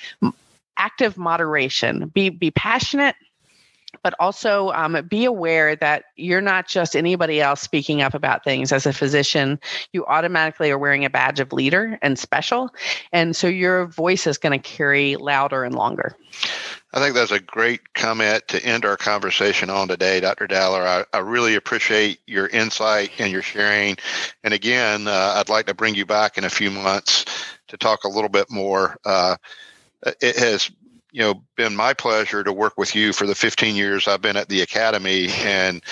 active 0.78 1.18
moderation. 1.18 2.08
Be 2.08 2.30
be 2.30 2.50
passionate 2.50 3.16
but 4.02 4.14
also 4.18 4.70
um, 4.70 4.96
be 5.08 5.24
aware 5.24 5.76
that 5.76 6.04
you're 6.16 6.40
not 6.40 6.68
just 6.68 6.96
anybody 6.96 7.40
else 7.40 7.60
speaking 7.60 8.02
up 8.02 8.14
about 8.14 8.44
things. 8.44 8.72
As 8.72 8.86
a 8.86 8.92
physician, 8.92 9.58
you 9.92 10.04
automatically 10.06 10.70
are 10.70 10.78
wearing 10.78 11.04
a 11.04 11.10
badge 11.10 11.40
of 11.40 11.52
leader 11.52 11.98
and 12.02 12.18
special. 12.18 12.70
And 13.12 13.34
so 13.34 13.46
your 13.46 13.86
voice 13.86 14.26
is 14.26 14.38
going 14.38 14.58
to 14.58 14.68
carry 14.68 15.16
louder 15.16 15.64
and 15.64 15.74
longer. 15.74 16.16
I 16.92 17.00
think 17.00 17.14
that's 17.14 17.32
a 17.32 17.40
great 17.40 17.92
comment 17.92 18.48
to 18.48 18.64
end 18.64 18.84
our 18.86 18.96
conversation 18.96 19.68
on 19.68 19.88
today, 19.88 20.20
Dr. 20.20 20.46
Dowler. 20.46 20.82
I, 20.82 21.04
I 21.12 21.18
really 21.18 21.54
appreciate 21.54 22.20
your 22.26 22.46
insight 22.46 23.10
and 23.18 23.30
your 23.30 23.42
sharing. 23.42 23.98
And 24.42 24.54
again, 24.54 25.06
uh, 25.06 25.34
I'd 25.36 25.50
like 25.50 25.66
to 25.66 25.74
bring 25.74 25.94
you 25.94 26.06
back 26.06 26.38
in 26.38 26.44
a 26.44 26.50
few 26.50 26.70
months 26.70 27.26
to 27.68 27.76
talk 27.76 28.04
a 28.04 28.08
little 28.08 28.30
bit 28.30 28.50
more. 28.50 28.96
Uh, 29.04 29.36
it 30.02 30.36
has 30.36 30.70
you 31.12 31.22
know 31.22 31.42
been 31.56 31.74
my 31.74 31.94
pleasure 31.94 32.44
to 32.44 32.52
work 32.52 32.76
with 32.76 32.94
you 32.94 33.12
for 33.12 33.26
the 33.26 33.34
15 33.34 33.76
years 33.76 34.06
I've 34.06 34.22
been 34.22 34.36
at 34.36 34.48
the 34.48 34.60
academy 34.60 35.28
and 35.30 35.82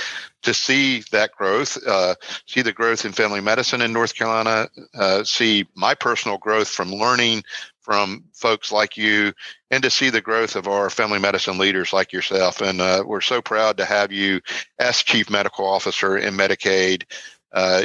to 0.43 0.55
see 0.55 1.03
that 1.11 1.33
growth, 1.33 1.77
uh, 1.87 2.15
see 2.47 2.63
the 2.63 2.73
growth 2.73 3.05
in 3.05 3.13
family 3.13 3.41
medicine 3.41 3.83
in 3.83 3.93
North 3.93 4.15
Carolina, 4.15 4.69
uh, 4.95 5.25
see 5.25 5.67
my 5.75 5.93
personal 5.95 6.39
growth 6.39 6.69
from 6.69 6.93
learning 6.93 7.43
from 7.81 8.25
folks 8.33 8.71
like 8.71 8.97
you, 8.97 9.33
and 9.71 9.83
to 9.83 9.91
see 9.91 10.11
the 10.11 10.21
growth 10.21 10.55
of 10.57 10.69
our 10.69 10.91
family 10.91 11.19
medicine 11.19 11.59
leaders 11.59 11.93
like 11.93 12.13
yourself. 12.13 12.61
And 12.61 12.81
uh, 12.81 13.03
we're 13.07 13.21
so 13.21 13.41
proud 13.41 13.77
to 13.77 13.85
have 13.85 14.13
you 14.13 14.41
as 14.79 15.03
Chief 15.03 15.31
Medical 15.31 15.67
Officer 15.67 16.17
in 16.17 16.35
Medicaid 16.35 17.05
uh, 17.53 17.85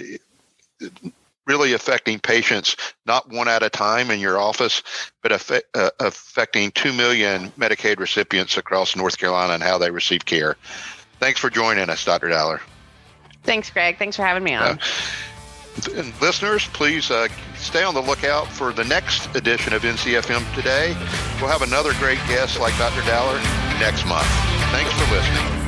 really 1.52 1.74
affecting 1.74 2.18
patients 2.18 2.78
not 3.06 3.30
one 3.30 3.50
at 3.50 3.62
a 3.62 3.70
time 3.70 4.10
in 4.10 4.22
your 4.22 4.40
office, 4.40 4.82
but 5.22 5.34
affect, 5.34 5.66
uh, 5.76 5.90
affecting 6.00 6.72
2 6.72 6.94
million 6.94 7.52
Medicaid 7.60 8.00
recipients 8.00 8.58
across 8.58 8.96
North 8.96 9.18
Carolina 9.18 9.54
and 9.54 9.62
how 9.62 9.78
they 9.78 9.92
receive 9.92 10.24
care. 10.24 10.56
Thanks 11.20 11.42
for 11.42 11.50
joining 11.50 11.90
us, 11.90 12.06
Dr. 12.06 12.30
Dowler. 12.30 12.62
Thanks, 13.44 13.70
Greg. 13.70 13.98
Thanks 13.98 14.16
for 14.16 14.24
having 14.24 14.44
me 14.44 14.54
on. 14.54 14.80
Uh, 14.80 16.04
listeners, 16.22 16.68
please 16.68 17.12
uh, 17.12 17.28
stay 17.58 17.84
on 17.84 17.94
the 17.94 18.02
lookout 18.02 18.48
for 18.48 18.72
the 18.72 18.86
next 18.86 19.34
edition 19.36 19.74
of 19.74 19.82
NCFM 19.82 20.56
today. 20.56 20.96
We'll 21.42 21.52
have 21.52 21.64
another 21.64 21.94
great 21.96 22.20
guest 22.28 22.60
like 22.60 22.78
Dr. 22.78 23.02
Dowler 23.06 23.40
next 23.80 24.06
month. 24.06 24.28
Thanks 24.72 24.94
for 24.94 25.14
listening. 25.14 25.61